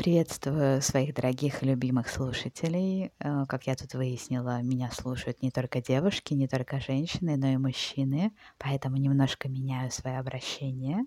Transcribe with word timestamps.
Приветствую 0.00 0.80
своих 0.80 1.12
дорогих 1.14 1.62
и 1.62 1.66
любимых 1.66 2.08
слушателей. 2.08 3.12
Э, 3.18 3.44
Как 3.46 3.66
я 3.66 3.76
тут 3.76 3.92
выяснила, 3.92 4.62
меня 4.62 4.90
слушают 4.90 5.42
не 5.42 5.50
только 5.50 5.82
девушки, 5.82 6.32
не 6.32 6.48
только 6.48 6.80
женщины, 6.80 7.36
но 7.36 7.48
и 7.48 7.58
мужчины, 7.58 8.32
поэтому 8.56 8.96
немножко 8.96 9.50
меняю 9.50 9.90
свое 9.90 10.18
обращение. 10.18 11.04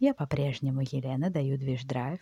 Я 0.00 0.14
по-прежнему 0.14 0.80
Елена, 0.80 1.30
даю 1.30 1.56
движ 1.56 1.84
драйв. 1.84 2.18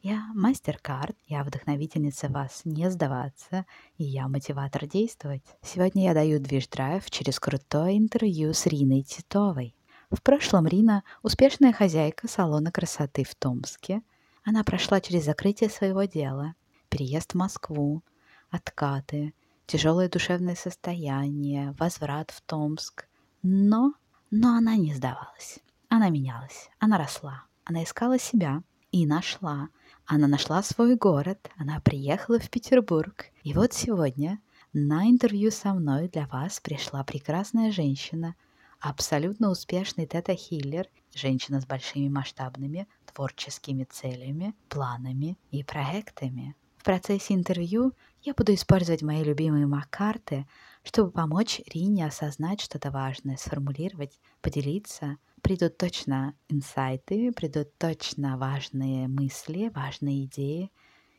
Я 0.00 0.24
мастер-карт, 0.32 1.18
я 1.26 1.44
вдохновительница 1.44 2.28
вас 2.28 2.62
не 2.64 2.90
сдаваться, 2.90 3.66
и 3.98 4.04
я 4.04 4.28
мотиватор 4.28 4.86
действовать. 4.86 5.44
Сегодня 5.60 6.04
я 6.04 6.14
даю 6.14 6.40
движ 6.40 6.66
драйв 6.68 7.10
через 7.10 7.38
крутое 7.38 7.98
интервью 7.98 8.54
с 8.54 8.64
Риной 8.64 9.02
Титовой. 9.02 9.76
В 10.10 10.22
прошлом 10.22 10.66
Рина– 10.66 11.04
успешная 11.22 11.74
хозяйка 11.74 12.26
салона 12.26 12.72
красоты 12.72 13.24
в 13.24 13.34
Томске– 13.34 14.00
она 14.44 14.64
прошла 14.64 15.00
через 15.00 15.24
закрытие 15.24 15.70
своего 15.70 16.04
дела, 16.04 16.54
переезд 16.88 17.32
в 17.32 17.36
Москву, 17.36 18.02
откаты, 18.50 19.34
тяжелое 19.66 20.08
душевное 20.08 20.54
состояние, 20.54 21.74
возврат 21.78 22.30
в 22.30 22.40
Томск. 22.42 23.06
Но, 23.42 23.94
но 24.30 24.56
она 24.56 24.76
не 24.76 24.94
сдавалась. 24.94 25.60
Она 25.88 26.08
менялась, 26.08 26.70
она 26.78 26.98
росла, 26.98 27.44
она 27.64 27.84
искала 27.84 28.18
себя 28.18 28.62
и 28.90 29.06
нашла. 29.06 29.68
Она 30.06 30.26
нашла 30.26 30.62
свой 30.62 30.96
город, 30.96 31.50
она 31.56 31.80
приехала 31.80 32.38
в 32.38 32.50
Петербург. 32.50 33.26
И 33.44 33.54
вот 33.54 33.72
сегодня 33.72 34.40
на 34.72 35.08
интервью 35.08 35.50
со 35.50 35.72
мной 35.72 36.08
для 36.08 36.26
вас 36.26 36.60
пришла 36.60 37.04
прекрасная 37.04 37.70
женщина, 37.70 38.34
абсолютно 38.80 39.50
успешный 39.50 40.06
тета-хиллер, 40.06 40.88
женщина 41.14 41.60
с 41.60 41.66
большими 41.66 42.08
масштабными 42.08 42.88
творческими 43.14 43.84
целями, 43.84 44.54
планами 44.68 45.38
и 45.50 45.62
проектами. 45.62 46.54
В 46.82 46.84
процессе 46.84 47.34
интервью 47.34 47.92
я 48.22 48.34
буду 48.34 48.54
использовать 48.54 49.02
мои 49.02 49.22
любимые 49.22 49.66
мак-карты, 49.66 50.48
чтобы 50.82 51.12
помочь 51.12 51.60
Рине 51.72 52.06
осознать 52.06 52.60
что-то 52.60 52.90
важное, 52.90 53.36
сформулировать, 53.36 54.18
поделиться. 54.40 55.18
Придут 55.42 55.78
точно 55.78 56.34
инсайты, 56.48 57.30
придут 57.32 57.76
точно 57.78 58.36
важные 58.36 59.06
мысли, 59.06 59.70
важные 59.72 60.24
идеи. 60.24 60.72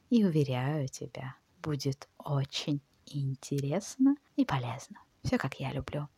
И 0.09 0.25
уверяю 0.25 0.89
тебя, 0.89 1.35
будет 1.61 2.09
очень 2.17 2.81
интересно 3.05 4.17
и 4.35 4.43
полезно. 4.43 4.99
Все 5.23 5.37
как 5.37 5.61
я 5.61 5.71
люблю. 5.71 6.09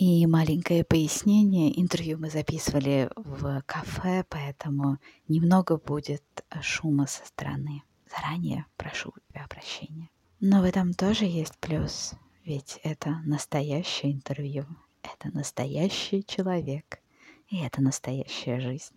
И 0.00 0.26
маленькое 0.26 0.82
пояснение. 0.82 1.78
Интервью 1.78 2.16
мы 2.16 2.30
записывали 2.30 3.10
в 3.16 3.62
кафе, 3.66 4.24
поэтому 4.30 4.96
немного 5.28 5.76
будет 5.76 6.24
шума 6.62 7.06
со 7.06 7.26
стороны. 7.26 7.82
Заранее 8.08 8.64
прошу 8.78 9.10
у 9.10 9.20
тебя 9.30 9.46
прощения. 9.46 10.08
Но 10.40 10.62
в 10.62 10.64
этом 10.64 10.94
тоже 10.94 11.26
есть 11.26 11.58
плюс, 11.58 12.14
ведь 12.46 12.80
это 12.82 13.20
настоящее 13.26 14.12
интервью, 14.12 14.64
это 15.02 15.36
настоящий 15.36 16.24
человек, 16.24 17.02
и 17.50 17.58
это 17.58 17.82
настоящая 17.82 18.58
жизнь. 18.58 18.94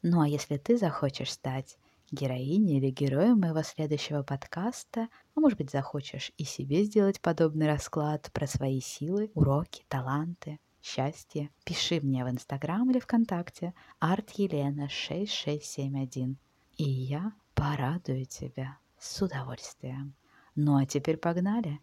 Ну 0.00 0.22
а 0.22 0.28
если 0.28 0.56
ты 0.56 0.78
захочешь 0.78 1.32
стать 1.32 1.76
героиней 2.12 2.78
или 2.78 2.90
героем 2.90 3.40
моего 3.40 3.62
следующего 3.62 4.22
подкаста, 4.22 5.08
а 5.34 5.40
может 5.40 5.58
быть 5.58 5.70
захочешь 5.70 6.30
и 6.36 6.44
себе 6.44 6.84
сделать 6.84 7.20
подобный 7.20 7.66
расклад 7.66 8.30
про 8.32 8.46
свои 8.46 8.80
силы, 8.80 9.32
уроки, 9.34 9.84
таланты, 9.88 10.60
счастье, 10.82 11.50
пиши 11.64 12.00
мне 12.02 12.24
в 12.24 12.30
Инстаграм 12.30 12.90
или 12.90 13.00
ВКонтакте 13.00 13.74
artелена6671, 14.00 16.36
и 16.76 16.84
я 16.84 17.32
порадую 17.54 18.26
тебя 18.26 18.76
с 18.98 19.22
удовольствием. 19.22 20.14
Ну 20.54 20.76
а 20.76 20.84
теперь 20.84 21.16
погнали. 21.16 21.80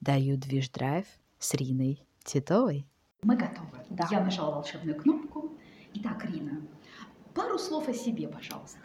Даю 0.00 0.36
движ 0.36 0.70
драйв 0.70 1.06
с 1.38 1.54
Риной 1.54 2.06
Титовой. 2.24 2.86
Мы 3.22 3.36
готовы. 3.36 3.78
Да. 3.90 4.06
Я 4.10 4.22
нажала 4.22 4.54
волшебную 4.54 4.96
кнопку. 4.96 5.58
Итак, 5.94 6.24
Рина, 6.24 6.62
пару 7.34 7.58
слов 7.58 7.88
о 7.88 7.94
себе, 7.94 8.28
пожалуйста. 8.28 8.78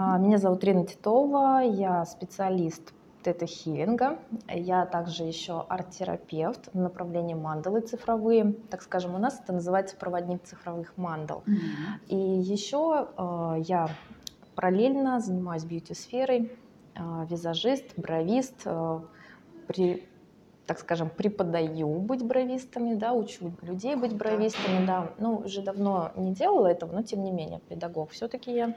А, 0.00 0.16
Меня 0.16 0.38
зовут 0.38 0.62
Рина 0.62 0.86
Титова, 0.86 1.58
я 1.58 2.04
специалист 2.04 2.94
тета-хиллинга. 3.24 4.20
Я 4.48 4.86
также 4.86 5.24
еще 5.24 5.66
арт-терапевт 5.68 6.72
в 6.72 6.78
направлении 6.78 7.34
мандалы 7.34 7.80
цифровые. 7.80 8.54
Так 8.70 8.82
скажем, 8.82 9.16
у 9.16 9.18
нас 9.18 9.40
это 9.42 9.52
называется 9.52 9.96
проводник 9.96 10.44
цифровых 10.44 10.96
мандал. 10.96 11.42
И 12.06 12.14
еще 12.16 13.08
э, 13.16 13.54
я 13.66 13.88
параллельно 14.54 15.18
занимаюсь 15.18 15.64
бьюти-сферой, 15.64 16.52
э, 16.94 17.26
визажист, 17.28 17.94
бровист, 17.96 18.62
э, 18.66 19.00
при, 19.66 20.07
так 20.68 20.78
скажем, 20.78 21.08
преподаю 21.08 21.88
быть 21.98 22.22
бровистами, 22.22 22.94
да, 22.94 23.14
учу 23.14 23.52
людей 23.62 23.96
быть 23.96 24.14
бровистами, 24.14 24.84
да. 24.84 25.14
Ну, 25.18 25.38
уже 25.38 25.62
давно 25.62 26.12
не 26.14 26.34
делала 26.34 26.66
этого, 26.66 26.92
но 26.92 27.02
тем 27.02 27.24
не 27.24 27.32
менее, 27.32 27.60
педагог 27.70 28.10
все-таки 28.10 28.52
я. 28.52 28.76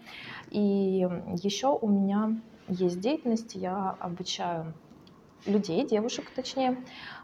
И 0.50 1.06
еще 1.44 1.78
у 1.78 1.90
меня 1.90 2.38
есть 2.70 3.02
деятельность, 3.02 3.56
я 3.56 3.98
обучаю 4.00 4.74
людей, 5.46 5.86
девушек 5.86 6.32
точнее, 6.34 6.78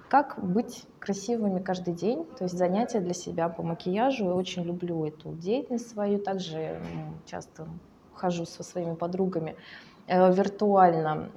как 0.10 0.38
быть 0.44 0.84
красивыми 1.00 1.62
каждый 1.62 1.94
день, 1.94 2.26
то 2.38 2.44
есть 2.44 2.58
занятия 2.58 3.00
для 3.00 3.14
себя 3.14 3.48
по 3.48 3.64
макияжу. 3.64 4.26
Я 4.26 4.34
очень 4.34 4.64
люблю 4.64 5.06
эту 5.06 5.32
деятельность 5.32 5.90
свою, 5.90 6.20
также 6.20 6.82
часто 7.26 7.70
хожу 8.12 8.46
со 8.46 8.64
своими 8.64 8.96
подругами 8.96 9.56
э, 10.08 10.34
виртуально, 10.34 11.30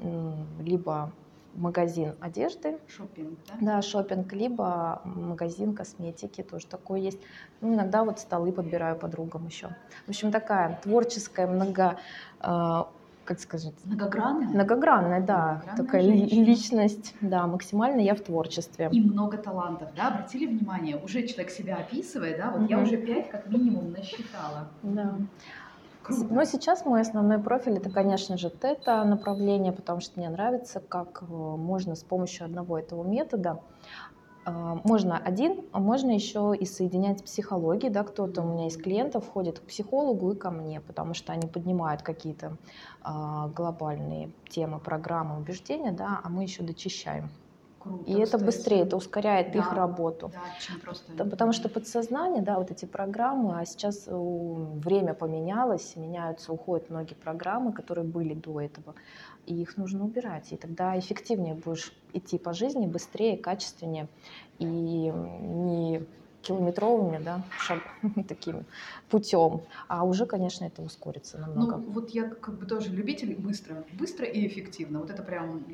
либо 0.58 1.12
магазин 1.54 2.16
одежды, 2.20 2.78
Шопинг, 2.88 3.38
да? 3.46 3.54
да, 3.60 3.82
шопинг, 3.82 4.32
либо 4.32 5.00
магазин 5.04 5.74
косметики, 5.74 6.42
тоже 6.42 6.66
такой 6.66 7.02
есть. 7.02 7.20
Ну, 7.60 7.74
иногда 7.74 8.04
вот 8.04 8.18
столы 8.20 8.52
подбираю 8.52 8.98
подругам 8.98 9.46
еще. 9.46 9.68
В 10.06 10.08
общем, 10.10 10.30
такая 10.32 10.80
творческая, 10.82 11.46
много, 11.46 11.98
э, 12.42 12.84
как 13.24 13.38
сказать, 13.38 13.74
Многогранная. 13.84 14.48
многогранная, 14.48 15.20
да, 15.20 15.44
Многогранная 15.44 15.76
такая 15.76 16.02
женщина. 16.02 16.44
личность, 16.44 17.14
да, 17.20 17.46
максимально 17.46 18.00
я 18.00 18.14
в 18.14 18.20
творчестве. 18.20 18.88
И 18.92 19.00
много 19.00 19.36
талантов, 19.36 19.88
да? 19.96 20.08
Обратили 20.08 20.46
внимание, 20.46 20.96
уже 20.96 21.26
человек 21.26 21.50
себя 21.50 21.76
описывает, 21.76 22.38
да? 22.38 22.50
Вот 22.50 22.68
я 22.68 22.76
Мгм. 22.76 22.84
уже 22.86 22.96
пять 22.96 23.30
как 23.30 23.46
минимум 23.46 23.92
насчитала. 23.92 24.68
Да. 24.82 25.16
Но 26.10 26.44
сейчас 26.44 26.84
мой 26.84 27.00
основной 27.00 27.38
профиль 27.38 27.76
это, 27.76 27.90
конечно 27.90 28.36
же, 28.36 28.50
тета 28.50 29.04
направление, 29.04 29.72
потому 29.72 30.00
что 30.00 30.18
мне 30.18 30.28
нравится, 30.28 30.80
как 30.80 31.22
э, 31.22 31.26
можно 31.26 31.94
с 31.94 32.02
помощью 32.02 32.46
одного 32.46 32.78
этого 32.78 33.04
метода 33.04 33.60
э, 34.44 34.50
можно 34.84 35.16
один, 35.18 35.64
а 35.72 35.78
можно 35.78 36.10
еще 36.10 36.54
и 36.58 36.64
соединять 36.64 37.20
с 37.20 37.22
психологией, 37.22 37.92
да, 37.92 38.02
кто-то 38.02 38.42
у 38.42 38.52
меня 38.52 38.66
из 38.66 38.76
клиентов 38.76 39.28
ходит 39.28 39.60
к 39.60 39.62
психологу 39.62 40.32
и 40.32 40.36
ко 40.36 40.50
мне, 40.50 40.80
потому 40.80 41.14
что 41.14 41.32
они 41.32 41.46
поднимают 41.46 42.02
какие-то 42.02 42.56
а, 43.02 43.48
глобальные 43.48 44.30
темы, 44.48 44.78
программы, 44.80 45.38
убеждения, 45.38 45.92
да, 45.92 46.20
а 46.22 46.28
мы 46.28 46.42
еще 46.42 46.62
дочищаем. 46.62 47.30
Круто, 47.80 48.04
И 48.04 48.12
это 48.12 48.24
кстати. 48.26 48.44
быстрее, 48.44 48.80
это 48.82 48.96
ускоряет 48.96 49.56
их 49.56 49.70
Да. 49.70 49.74
работу. 49.74 50.30
Да, 50.34 50.40
чем 50.60 50.78
просто... 50.80 51.12
Потому 51.24 51.52
что 51.52 51.70
подсознание, 51.70 52.42
да, 52.42 52.58
вот 52.58 52.70
эти 52.70 52.84
программы, 52.84 53.58
а 53.58 53.64
сейчас 53.64 54.04
э, 54.06 54.12
время 54.14 55.14
поменялось, 55.14 55.96
меняются, 55.96 56.52
уходят 56.52 56.90
многие 56.90 57.14
программы, 57.14 57.72
которые 57.72 58.04
были 58.04 58.34
до 58.34 58.60
этого, 58.60 58.94
и 59.46 59.54
их 59.62 59.78
нужно 59.78 60.04
убирать. 60.04 60.52
И 60.52 60.56
тогда 60.56 60.98
эффективнее 60.98 61.54
будешь 61.54 61.92
идти 62.12 62.36
по 62.36 62.52
жизни, 62.52 62.86
быстрее, 62.86 63.38
качественнее 63.38 64.08
и 64.58 64.64
не 64.66 66.04
километровыми, 66.42 67.22
да, 67.22 67.44
шаг, 67.58 67.82
таким 68.28 68.66
путем, 69.08 69.62
а 69.88 70.04
уже, 70.04 70.26
конечно, 70.26 70.64
это 70.64 70.82
ускорится 70.82 71.38
намного. 71.38 71.76
Ну, 71.76 71.92
вот 71.92 72.10
я 72.10 72.28
как 72.28 72.58
бы 72.58 72.66
тоже 72.66 72.90
любитель 72.90 73.34
быстро, 73.36 73.84
быстро 73.92 74.26
и 74.26 74.46
эффективно. 74.46 75.00
Вот 75.00 75.10
это 75.10 75.22
прям 75.22 75.64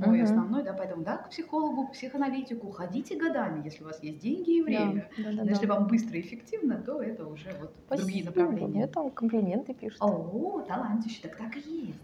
мой 0.00 0.18
Мгм. 0.18 0.24
основной, 0.24 0.62
да, 0.62 0.72
поэтому, 0.74 1.04
да, 1.04 1.16
к 1.18 1.30
психологу, 1.30 1.88
к 1.88 1.92
психоаналитику, 1.92 2.70
ходите 2.70 3.16
годами, 3.18 3.64
если 3.64 3.82
у 3.82 3.86
вас 3.86 4.02
есть 4.02 4.18
деньги 4.18 4.58
и 4.58 4.62
время. 4.62 5.08
Да, 5.16 5.22
да, 5.24 5.30
да, 5.36 5.42
Но 5.44 5.50
если 5.50 5.66
да. 5.66 5.74
вам 5.74 5.86
быстро 5.88 6.18
и 6.18 6.20
эффективно, 6.20 6.82
то 6.82 7.00
это 7.00 7.26
уже 7.26 7.54
вот 7.60 7.74
другие 7.90 8.22
Спасибо, 8.22 8.30
направления. 8.30 8.84
Это 8.84 9.10
комплименты 9.10 9.74
пишут. 9.74 10.00
О, 10.00 10.60
талантище, 10.66 11.20
так 11.22 11.36
так 11.36 11.56
и 11.56 11.60
есть. 11.86 12.00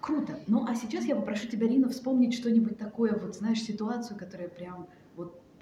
Круто. 0.00 0.38
Ну, 0.46 0.66
а 0.68 0.74
сейчас 0.74 1.04
я 1.06 1.16
попрошу 1.16 1.48
тебя, 1.48 1.66
Рина, 1.66 1.88
вспомнить 1.88 2.34
что-нибудь 2.34 2.78
такое, 2.78 3.16
вот, 3.18 3.34
знаешь, 3.34 3.62
ситуацию, 3.62 4.18
которая 4.18 4.48
прям 4.48 4.88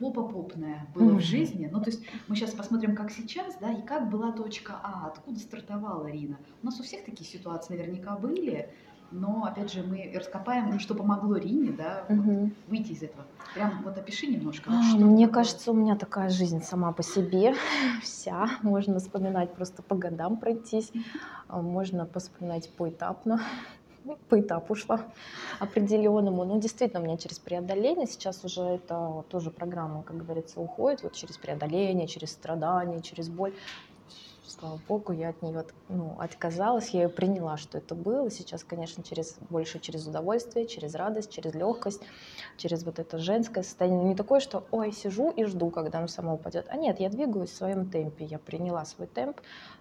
вот 0.01 0.15
попа-попная 0.15 0.89
была 0.95 1.15
в 1.15 1.21
жизни. 1.21 1.69
Ну, 1.71 1.81
то 1.81 1.91
есть 1.91 2.05
мы 2.29 2.37
сейчас 2.37 2.51
посмотрим, 2.51 2.95
как 2.95 3.11
сейчас, 3.11 3.57
да, 3.61 3.73
и 3.73 3.83
как 3.83 4.11
была 4.11 4.33
точка 4.33 4.81
А, 4.83 5.09
откуда 5.09 5.39
стартовала 5.39 6.07
Рина. 6.07 6.39
У 6.63 6.67
нас 6.67 6.79
у 6.81 6.83
всех 6.83 7.05
такие 7.05 7.29
ситуации 7.29 7.77
наверняка 7.77 8.17
были, 8.17 8.71
но, 9.11 9.45
опять 9.45 9.73
же, 9.73 9.83
мы 9.83 10.13
раскопаем, 10.15 10.79
что 10.79 10.95
помогло 10.95 11.37
Рине, 11.37 11.73
да, 11.73 12.05
вот 12.09 12.19
Мгм. 12.19 12.55
выйти 12.67 12.93
из 12.93 13.03
этого. 13.03 13.27
Прям 13.55 13.83
вот 13.85 13.97
опиши 13.97 14.27
немножко. 14.27 14.71
А, 14.71 14.75
вот 14.75 14.85
что 14.85 14.99
Мне 15.07 15.27
такое. 15.27 15.43
кажется, 15.45 15.71
у 15.71 15.75
меня 15.75 15.97
такая 15.97 16.29
жизнь 16.31 16.63
сама 16.63 16.93
по 16.93 17.03
себе 17.03 17.55
вся. 18.03 18.47
Можно 18.63 18.99
вспоминать 18.99 19.55
просто 19.55 19.83
по 19.83 19.95
годам 19.95 20.39
пройтись, 20.39 20.91
а 21.47 21.61
можно 21.63 22.09
вспоминать 22.17 22.75
поэтапно. 22.77 23.41
По 24.29 24.41
этапу 24.41 24.75
шла 24.75 25.01
определенному. 25.59 26.45
Но 26.45 26.59
действительно, 26.59 27.01
у 27.01 27.05
меня 27.05 27.17
через 27.17 27.39
преодоление 27.39 28.07
сейчас 28.07 28.45
уже 28.45 28.63
это 28.63 29.25
тоже 29.29 29.51
программа, 29.51 30.03
как 30.03 30.17
говорится, 30.17 30.61
уходит 30.61 31.03
вот 31.03 31.15
через 31.15 31.39
преодоление, 31.39 32.07
через 32.07 32.33
страдания, 32.33 33.03
через 33.03 33.29
боль 33.29 33.55
слава 34.47 34.81
богу, 34.89 35.13
я 35.13 35.31
от 35.31 35.43
нее 35.43 35.65
ну, 35.89 36.17
отказалась, 36.19 36.91
я 36.91 37.03
ее 37.03 37.09
приняла, 37.09 37.57
что 37.57 37.79
это 37.79 37.95
было. 37.95 38.31
Сейчас, 38.31 38.65
конечно, 38.65 39.03
через, 39.03 39.37
больше 39.51 39.79
через 39.79 40.07
удовольствие, 40.07 40.67
через 40.67 40.95
радость, 40.95 41.31
через 41.31 41.55
легкость, 41.55 42.03
через 42.57 42.85
вот 42.85 42.99
это 42.99 43.19
женское 43.19 43.63
состояние. 43.63 44.05
Не 44.05 44.15
такое, 44.15 44.41
что 44.41 44.67
ой, 44.71 44.93
сижу 44.93 45.31
и 45.31 45.45
жду, 45.45 45.71
когда 45.71 45.99
оно 45.99 46.09
само 46.09 46.35
упадет. 46.35 46.67
А 46.69 46.77
нет, 46.77 47.01
я 47.01 47.09
двигаюсь 47.09 47.51
в 47.51 47.57
своем 47.57 47.91
темпе, 47.91 48.25
я 48.25 48.39
приняла 48.39 48.85
свой 48.85 49.07
темп, 49.07 49.41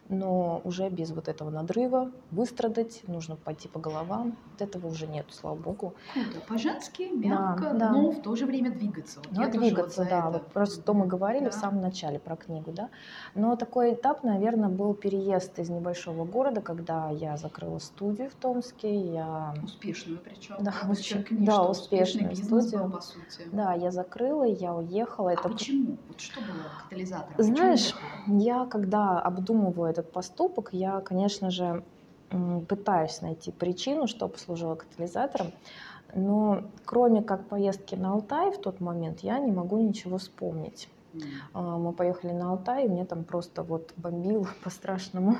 но 0.09 0.61
уже 0.63 0.89
без 0.89 1.11
вот 1.11 1.27
этого 1.27 1.49
надрыва, 1.49 2.11
выстрадать, 2.31 3.01
нужно 3.07 3.35
пойти 3.35 3.67
по 3.67 3.79
головам. 3.79 4.37
Вот 4.51 4.61
этого 4.61 4.87
уже 4.87 5.07
нет, 5.07 5.25
слава 5.29 5.55
богу. 5.55 5.95
Круто, 6.13 6.39
по-женски, 6.47 7.03
мягко, 7.03 7.71
да, 7.71 7.73
да. 7.73 7.91
но 7.91 8.11
в 8.11 8.21
то 8.21 8.35
же 8.35 8.45
время 8.45 8.71
двигаться. 8.71 9.19
Вот 9.19 9.31
но 9.31 9.49
двигаться, 9.49 10.01
вот 10.01 10.09
да. 10.09 10.29
Вот 10.29 10.47
просто 10.47 10.81
то 10.81 10.93
мы 10.93 11.07
говорили 11.07 11.45
да. 11.45 11.51
в 11.51 11.53
самом 11.53 11.81
начале 11.81 12.19
про 12.19 12.35
книгу, 12.35 12.71
да. 12.71 12.89
Но 13.35 13.55
такой 13.55 13.93
этап, 13.93 14.23
наверное, 14.23 14.52
был 14.55 14.93
переезд 14.93 15.59
из 15.59 15.69
небольшого 15.69 16.25
города, 16.25 16.61
когда 16.61 17.09
я 17.09 17.37
закрыла 17.37 17.79
студию 17.79 18.29
в 18.29 18.35
Томске. 18.35 18.95
Я... 18.95 19.53
Успешную 19.63 20.19
причем. 20.19 20.55
Да, 20.59 20.73
очень, 20.89 21.25
да, 21.31 21.63
успешную 21.63 22.35
студию. 22.35 22.83
Был, 22.83 22.91
по 22.91 23.01
сути. 23.01 23.47
Да, 23.51 23.73
я 23.73 23.91
закрыла, 23.91 24.43
я 24.43 24.75
уехала. 24.75 25.31
А 25.31 25.33
это... 25.33 25.49
почему? 25.49 25.97
Вот 26.07 26.19
что 26.19 26.41
было 26.41 26.83
катализатором? 26.83 27.35
Знаешь, 27.37 27.95
я 28.27 28.65
когда 28.65 29.19
обдумываю 29.19 29.89
этот 29.89 30.11
поступок, 30.11 30.69
я, 30.71 31.01
конечно 31.01 31.51
же, 31.51 31.83
пытаюсь 32.67 33.21
найти 33.21 33.51
причину, 33.51 34.07
что 34.07 34.27
послужило 34.27 34.75
катализатором, 34.75 35.53
но 36.15 36.63
кроме 36.85 37.21
как 37.21 37.47
поездки 37.47 37.95
на 37.95 38.13
Алтай 38.13 38.51
в 38.51 38.59
тот 38.59 38.79
момент, 38.79 39.19
я 39.21 39.39
не 39.39 39.51
могу 39.51 39.77
ничего 39.79 40.17
вспомнить. 40.17 40.89
А, 41.53 41.77
мы 41.77 41.93
поехали 41.93 42.31
на 42.31 42.51
Алтай, 42.51 42.85
и 42.85 42.89
мне 42.89 43.05
там 43.05 43.23
просто 43.23 43.63
вот 43.63 43.93
бомбило 43.97 44.47
по-страшному, 44.63 45.37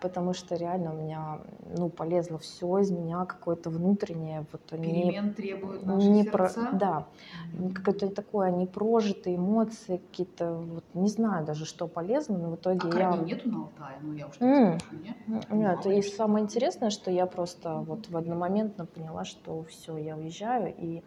потому 0.00 0.34
что 0.34 0.56
реально 0.56 0.94
у 0.94 0.96
меня, 0.96 1.40
ну, 1.76 1.88
полезло 1.88 2.38
все 2.38 2.78
из 2.78 2.90
меня, 2.90 3.24
какое-то 3.24 3.70
внутреннее, 3.70 4.44
вот 4.52 4.60
Перемен 4.62 5.26
не, 5.26 5.32
требуют 5.32 5.86
наши 5.86 6.08
не 6.08 6.22
сердца. 6.24 6.68
Про, 6.70 6.78
да, 6.78 7.06
какое-то 7.74 8.08
такое 8.10 8.50
непрожитые 8.50 9.36
эмоции, 9.36 9.98
какие-то, 9.98 10.54
вот, 10.54 10.84
не 10.94 11.08
знаю 11.08 11.44
даже, 11.44 11.64
что 11.64 11.86
полезно, 11.86 12.38
но 12.38 12.50
в 12.50 12.56
итоге 12.56 12.88
а 12.92 12.98
я... 12.98 13.16
нету 13.16 13.48
на 13.48 13.58
Алтае? 13.62 13.98
Ну, 14.02 14.12
я 14.14 14.26
уж 14.26 14.40
не 14.40 14.46
mm. 14.46 14.78
скажу, 14.80 15.02
нет? 15.02 15.50
Нет, 15.50 15.86
и 15.86 16.02
самое 16.02 16.44
интересное, 16.44 16.90
что 16.90 17.10
я 17.10 17.26
просто 17.26 17.76
вот 17.76 18.08
в 18.08 18.16
одномоментно 18.16 18.86
поняла, 18.86 19.24
что 19.24 19.64
все, 19.64 19.96
я 19.96 20.16
уезжаю, 20.16 20.74
и 20.76 21.02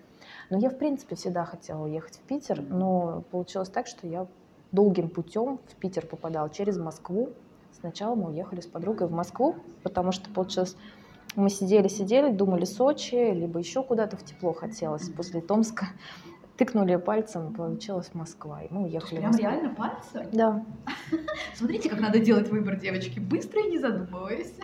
но 0.50 0.58
я, 0.58 0.70
в 0.70 0.78
принципе, 0.78 1.16
всегда 1.16 1.46
хотела 1.46 1.84
уехать 1.84 2.18
в 2.18 2.22
Питер, 2.22 2.62
но 2.62 3.24
получилось 3.32 3.70
так, 3.70 3.88
что 3.88 4.08
я 4.08 4.28
долгим 4.72 5.10
путем 5.10 5.60
в 5.68 5.76
Питер 5.76 6.06
попадала 6.06 6.50
через 6.50 6.78
Москву. 6.78 7.30
Сначала 7.80 8.16
мы 8.16 8.30
уехали 8.30 8.62
с 8.62 8.68
подругой 8.68 9.08
в 9.08 9.12
Москву, 9.12 9.56
потому 9.84 10.12
что 10.12 10.30
получилось 10.30 10.76
мы 11.36 11.52
сидели-сидели, 11.52 12.32
думали 12.32 12.66
Сочи, 12.66 13.32
либо 13.32 13.60
еще 13.60 13.84
куда-то 13.84 14.18
в 14.18 14.24
тепло 14.24 14.54
хотелось 14.54 15.08
после 15.10 15.40
Томска. 15.40 15.88
Тыкнули 16.58 16.96
пальцем, 16.96 17.54
получилась 17.54 18.10
Москва, 18.16 18.64
и 18.64 18.68
мы 18.74 18.86
уехали. 18.86 19.20
Прям 19.20 19.38
реально 19.38 19.76
пальцем? 19.76 20.28
Да. 20.32 20.66
Смотрите, 21.56 21.90
как 21.90 22.00
надо 22.00 22.18
делать 22.18 22.50
выбор, 22.50 22.78
девочки, 22.78 23.20
быстро 23.20 23.62
и 23.62 23.70
не 23.70 23.78
задумываясь. 23.78 24.56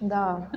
Да. 0.00 0.48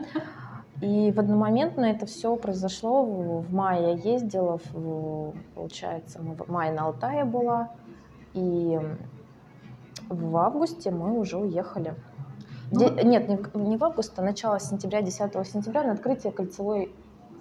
И 0.82 1.12
в 1.12 1.20
одномоментно 1.20 1.86
это 1.86 2.06
все 2.06 2.36
произошло. 2.36 3.04
В 3.04 3.54
мае 3.54 3.98
я 4.04 4.14
ездила, 4.14 4.60
в, 4.72 5.34
получается, 5.56 6.20
в 6.20 6.50
мае 6.50 6.72
на 6.72 6.86
Алтае 6.86 7.26
была, 7.26 7.72
и 8.34 8.80
в 10.08 10.38
августе 10.38 10.92
мы 10.92 11.20
уже 11.20 11.38
уехали. 11.38 11.96
Ну, 12.72 12.80
Де, 12.80 13.04
нет, 13.04 13.28
не, 13.28 13.40
не 13.56 13.78
в 13.78 13.84
август, 13.84 14.18
а 14.20 14.22
начало 14.22 14.60
сентября, 14.60 15.02
10 15.02 15.48
сентября 15.48 15.84
на 15.84 15.94
открытие 15.94 16.32
кольцевой 16.32 16.94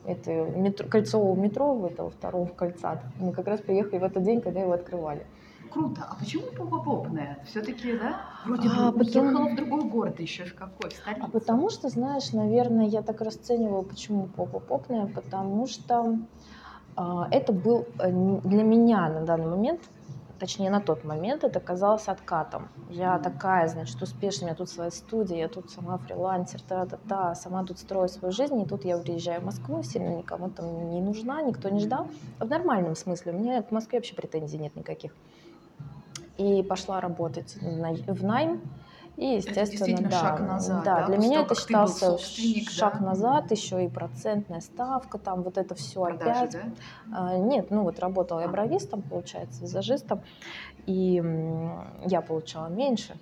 это, 0.08 0.30
метро, 0.32 0.88
кольцевого 0.88 1.38
метро, 1.38 1.86
этого 1.86 2.10
второго 2.10 2.46
кольца. 2.46 3.02
Мы 3.20 3.32
как 3.32 3.46
раз 3.46 3.60
приехали 3.60 3.98
в 3.98 4.04
этот 4.04 4.22
день, 4.22 4.40
когда 4.40 4.60
его 4.60 4.72
открывали. 4.72 5.26
Круто. 5.70 6.06
А 6.08 6.14
почему 6.14 6.46
попопопная? 6.56 7.38
Все-таки, 7.46 7.96
да? 7.96 8.20
Вроде 8.44 8.68
а, 8.68 8.92
бы 8.92 9.04
уехала 9.04 9.48
в 9.48 9.56
другой 9.56 9.84
город 9.84 10.20
еще 10.20 10.44
в 10.44 10.54
какой, 10.54 10.90
в 10.90 10.94
столицу. 10.94 11.24
А 11.24 11.30
потому 11.30 11.70
что, 11.70 11.88
знаешь, 11.88 12.32
наверное, 12.32 12.86
я 12.86 13.02
так 13.02 13.20
расцениваю, 13.20 13.82
почему 13.82 14.26
попопопная, 14.26 15.06
потому 15.06 15.66
что 15.66 16.18
а, 16.96 17.28
это 17.30 17.52
был 17.52 17.86
э, 17.98 18.10
для 18.44 18.62
меня 18.62 19.08
на 19.08 19.20
данный 19.24 19.46
момент 19.46 19.80
точнее 20.38 20.70
на 20.70 20.80
тот 20.80 21.04
момент 21.04 21.44
это 21.44 21.60
казалось 21.60 22.08
откатом. 22.08 22.68
Я 22.90 23.18
такая, 23.18 23.68
значит, 23.68 24.00
успешная, 24.00 24.44
у 24.44 24.46
меня 24.48 24.56
тут 24.56 24.70
своя 24.70 24.90
студия, 24.90 25.38
я 25.38 25.48
тут 25.48 25.70
сама 25.70 25.98
фрилансер, 25.98 26.60
та-та-та, 26.62 27.34
сама 27.34 27.64
тут 27.64 27.78
строю 27.78 28.08
свою 28.08 28.32
жизнь, 28.32 28.60
и 28.60 28.64
тут 28.64 28.84
я 28.84 28.98
приезжаю 28.98 29.40
в 29.40 29.44
Москву, 29.44 29.82
сильно 29.82 30.16
никому 30.16 30.48
там 30.50 30.90
не 30.90 31.00
нужна, 31.00 31.42
никто 31.42 31.68
не 31.68 31.80
ждал. 31.80 32.08
В 32.38 32.48
нормальном 32.48 32.94
смысле, 32.94 33.32
у 33.32 33.38
меня 33.38 33.62
к 33.62 33.70
Москве 33.70 33.98
вообще 33.98 34.14
претензий 34.14 34.58
нет 34.58 34.76
никаких 34.76 35.12
и 36.38 36.62
пошла 36.62 37.00
работать 37.00 37.56
в 37.60 38.24
найм. 38.24 38.60
И, 39.16 39.34
естественно, 39.34 40.08
да, 40.08 40.20
шаг 40.20 40.40
назад, 40.40 40.84
да, 40.84 41.00
да, 41.00 41.06
для 41.08 41.16
меня 41.16 41.40
это 41.40 41.56
считался 41.56 42.16
шаг 42.70 43.00
да? 43.00 43.06
назад, 43.06 43.50
еще 43.50 43.84
и 43.84 43.88
процентная 43.88 44.60
ставка, 44.60 45.18
там 45.18 45.42
вот 45.42 45.58
это 45.58 45.74
все 45.74 46.04
Продажи, 46.04 46.30
опять. 46.30 46.52
Да? 46.52 47.32
А, 47.32 47.36
нет, 47.36 47.72
ну 47.72 47.82
вот 47.82 47.98
работала 47.98 48.38
я 48.38 48.46
а. 48.46 48.48
бровистом, 48.48 49.02
получается, 49.02 49.62
визажистом, 49.62 50.20
и 50.86 51.20
я 52.06 52.20
получала 52.20 52.68
меньше, 52.68 53.16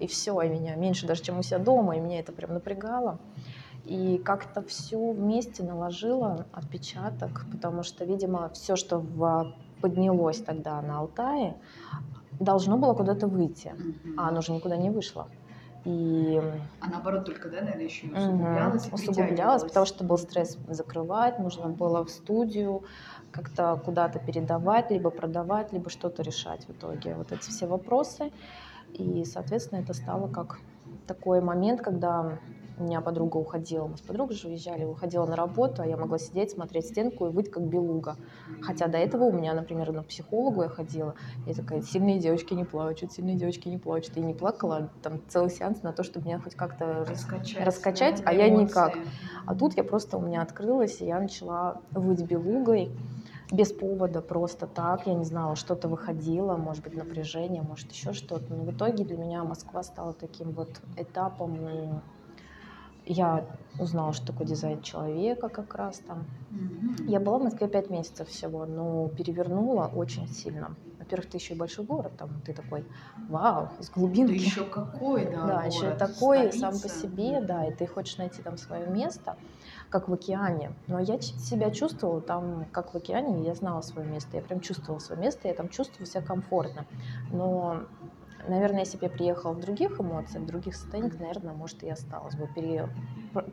и 0.00 0.06
все, 0.06 0.38
и 0.42 0.50
меня 0.50 0.74
меньше 0.74 1.06
даже, 1.06 1.22
чем 1.22 1.38
у 1.38 1.42
себя 1.42 1.58
дома, 1.58 1.96
и 1.96 2.00
меня 2.00 2.20
это 2.20 2.32
прям 2.32 2.52
напрягало. 2.52 3.18
И 3.86 4.20
как-то 4.22 4.60
все 4.60 5.12
вместе 5.12 5.62
наложило 5.62 6.44
отпечаток, 6.52 7.46
потому 7.50 7.84
что, 7.84 8.04
видимо, 8.04 8.50
все, 8.50 8.76
что 8.76 8.98
в 8.98 9.54
поднялось 9.80 10.38
тогда 10.38 10.80
на 10.80 11.00
Алтае, 11.00 11.56
должно 12.42 12.76
было 12.76 12.94
куда-то 12.94 13.26
выйти, 13.26 13.68
mm-hmm. 13.68 14.14
а 14.16 14.28
оно 14.28 14.40
же 14.40 14.52
никуда 14.52 14.76
не 14.76 14.90
вышло. 14.90 15.28
И... 15.84 16.40
А 16.80 16.90
наоборот 16.90 17.24
только, 17.24 17.48
да, 17.48 17.60
наверное, 17.60 17.84
еще 17.84 18.06
усугублялось 18.06 18.86
угу. 18.86 18.94
Усугублялось, 18.94 19.62
потому 19.64 19.86
что 19.86 20.04
был 20.04 20.18
стресс 20.18 20.56
закрывать, 20.68 21.38
нужно 21.40 21.68
было 21.68 22.04
в 22.04 22.10
студию 22.10 22.84
как-то 23.32 23.80
куда-то 23.84 24.20
передавать, 24.20 24.90
либо 24.90 25.10
продавать, 25.10 25.72
либо 25.72 25.90
что-то 25.90 26.22
решать 26.22 26.66
в 26.66 26.70
итоге. 26.70 27.14
Вот 27.14 27.32
эти 27.32 27.50
все 27.50 27.66
вопросы. 27.66 28.30
И, 28.92 29.24
соответственно, 29.24 29.80
это 29.80 29.92
стало 29.94 30.28
как 30.28 30.60
такой 31.06 31.40
момент, 31.40 31.80
когда 31.80 32.38
у 32.82 32.84
меня 32.84 33.00
подруга 33.00 33.36
уходила, 33.36 33.86
мы 33.86 33.96
с 33.96 34.00
подругой 34.00 34.36
же 34.36 34.48
уезжали, 34.48 34.84
уходила 34.84 35.24
на 35.26 35.36
работу, 35.36 35.82
а 35.82 35.86
я 35.86 35.96
могла 35.96 36.18
сидеть, 36.18 36.50
смотреть 36.50 36.86
стенку 36.86 37.26
и 37.26 37.30
выть 37.30 37.50
как 37.50 37.62
белуга. 37.62 38.16
Хотя 38.60 38.88
до 38.88 38.98
этого 38.98 39.24
у 39.24 39.32
меня, 39.32 39.54
например, 39.54 39.92
на 39.92 40.02
психологу 40.02 40.62
я 40.62 40.68
ходила, 40.68 41.14
я 41.46 41.54
такая, 41.54 41.82
сильные 41.82 42.18
девочки 42.18 42.54
не 42.54 42.64
плачут, 42.64 43.12
сильные 43.12 43.36
девочки 43.36 43.68
не 43.68 43.78
плачут. 43.78 44.16
И 44.16 44.20
не 44.20 44.34
плакала 44.34 44.90
там 45.02 45.20
целый 45.28 45.50
сеанс 45.50 45.82
на 45.82 45.92
то, 45.92 46.02
чтобы 46.02 46.26
меня 46.26 46.40
хоть 46.40 46.54
как-то 46.54 47.04
раскачать, 47.08 47.64
раскачать 47.64 48.22
да, 48.24 48.30
а 48.30 48.34
я 48.34 48.48
никак. 48.48 48.98
А 49.46 49.54
тут 49.54 49.76
я 49.76 49.84
просто 49.84 50.18
у 50.18 50.20
меня 50.20 50.42
открылась, 50.42 51.00
и 51.00 51.06
я 51.06 51.20
начала 51.20 51.80
выть 51.92 52.22
белугой 52.22 52.90
без 53.52 53.70
повода, 53.70 54.22
просто 54.22 54.66
так. 54.66 55.06
Я 55.06 55.14
не 55.14 55.24
знала, 55.24 55.56
что-то 55.56 55.88
выходило, 55.88 56.56
может 56.56 56.82
быть, 56.82 56.96
напряжение, 56.96 57.62
может, 57.62 57.92
еще 57.92 58.12
что-то. 58.14 58.52
Но 58.54 58.64
в 58.64 58.72
итоге 58.72 59.04
для 59.04 59.16
меня 59.18 59.44
Москва 59.44 59.82
стала 59.82 60.14
таким 60.14 60.52
вот 60.52 60.80
этапом 60.96 62.02
я 63.06 63.44
узнала, 63.78 64.12
что 64.12 64.26
такое 64.26 64.46
дизайн 64.46 64.82
человека 64.82 65.48
как 65.48 65.74
раз 65.74 65.98
там. 65.98 66.26
Mm-hmm. 66.50 67.10
Я 67.10 67.20
была 67.20 67.38
в 67.38 67.42
Москве 67.42 67.68
пять 67.68 67.90
месяцев 67.90 68.28
всего, 68.28 68.66
но 68.66 69.08
перевернула 69.08 69.90
очень 69.94 70.28
сильно. 70.28 70.76
Во-первых, 70.98 71.30
ты 71.30 71.38
еще 71.38 71.54
и 71.54 71.56
большой 71.56 71.84
город, 71.84 72.12
там 72.16 72.40
ты 72.44 72.52
такой, 72.52 72.84
вау, 73.28 73.70
из 73.80 73.90
глубинки. 73.90 74.32
Ты 74.32 74.38
еще 74.38 74.64
какой, 74.64 75.24
да, 75.24 75.46
Да, 75.46 75.62
еще 75.64 75.90
и 75.90 75.98
такой 75.98 76.52
сам 76.52 76.78
по 76.78 76.88
себе, 76.88 77.40
да, 77.40 77.66
и 77.66 77.72
ты 77.72 77.86
хочешь 77.86 78.18
найти 78.18 78.40
там 78.40 78.56
свое 78.56 78.86
место, 78.86 79.36
как 79.90 80.08
в 80.08 80.12
океане. 80.12 80.72
Но 80.86 81.00
я 81.00 81.20
себя 81.20 81.70
чувствовала 81.70 82.20
там, 82.20 82.66
как 82.72 82.94
в 82.94 82.96
океане, 82.96 83.44
я 83.44 83.54
знала 83.54 83.80
свое 83.80 84.08
место, 84.08 84.36
я 84.36 84.42
прям 84.42 84.60
чувствовала 84.60 85.00
свое 85.00 85.20
место, 85.20 85.48
я 85.48 85.54
там 85.54 85.68
чувствовала 85.68 86.06
себя 86.06 86.22
комфортно. 86.22 86.86
Но 87.30 87.82
Наверное, 88.48 88.80
если 88.80 88.98
бы 88.98 89.04
я 89.04 89.10
приехала 89.10 89.52
в 89.52 89.60
других 89.60 90.00
эмоциях, 90.00 90.44
в 90.44 90.46
других 90.46 90.74
состояниях, 90.74 91.18
наверное, 91.18 91.54
может, 91.54 91.82
и 91.82 91.88
осталась 91.88 92.34
бы, 92.34 92.48
пере... 92.48 92.88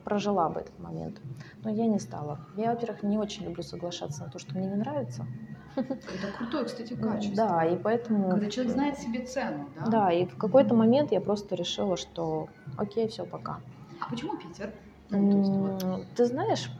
прожила 0.04 0.50
бы 0.50 0.62
этот 0.62 0.78
момент. 0.80 1.22
Но 1.64 1.70
я 1.70 1.86
не 1.86 2.00
стала. 2.00 2.40
Я, 2.58 2.72
во-первых, 2.72 3.04
не 3.04 3.18
очень 3.18 3.46
люблю 3.46 3.64
соглашаться 3.64 4.24
на 4.24 4.32
то, 4.32 4.40
что 4.40 4.56
мне 4.56 4.68
не 4.68 4.76
нравится. 4.76 5.26
Это 5.76 6.32
крутое, 6.38 6.66
кстати, 6.66 6.96
качество. 6.96 7.36
Да, 7.36 7.66
и 7.66 7.78
поэтому... 7.78 8.32
Когда 8.32 8.50
человек 8.50 8.74
знает 8.74 8.98
себе 8.98 9.26
цену, 9.26 9.70
да? 9.76 9.86
Да, 9.88 10.12
и 10.12 10.26
в 10.26 10.38
какой-то 10.38 10.74
момент 10.74 11.12
я 11.12 11.22
просто 11.22 11.56
решила, 11.56 11.96
что 11.96 12.50
окей, 12.78 13.08
все, 13.08 13.26
пока. 13.26 13.60
А 14.02 14.10
почему 14.10 14.38
Питер? 14.38 14.74
Ну, 15.10 15.42
вот. 15.42 16.06
Ты 16.16 16.26
знаешь, 16.26 16.72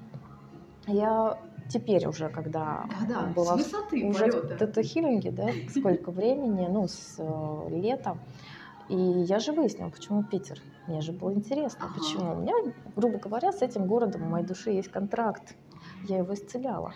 я 0.88 1.38
теперь 1.70 2.08
уже, 2.08 2.30
когда 2.30 2.86
Да-да, 3.00 3.26
была 3.34 3.58
с 3.58 3.64
высоты 3.64 4.06
уже 4.08 4.26
полета. 4.26 4.56
в 4.56 4.58
тета-хилинге, 4.60 5.32
да, 5.32 5.54
сколько 5.70 6.12
времени, 6.12 6.68
ну, 6.70 6.88
с 6.88 7.16
э, 7.20 7.70
лета, 7.70 8.20
и 8.88 8.96
я 8.98 9.40
же 9.40 9.54
выяснила, 9.54 9.90
почему 9.90 10.24
Питер. 10.24 10.60
Мне 10.88 11.02
же 11.02 11.14
было 11.14 11.34
интересно, 11.34 11.86
Ага. 11.88 11.94
почему. 11.96 12.34
У 12.34 12.42
меня, 12.42 12.54
грубо 12.96 13.20
говоря, 13.20 13.52
с 13.52 13.62
этим 13.62 13.86
городом 13.86 14.22
в 14.24 14.30
моей 14.30 14.46
душе 14.46 14.74
есть 14.74 14.90
контракт. 14.90 15.56
Я 16.04 16.18
его 16.18 16.34
исцеляла. 16.34 16.96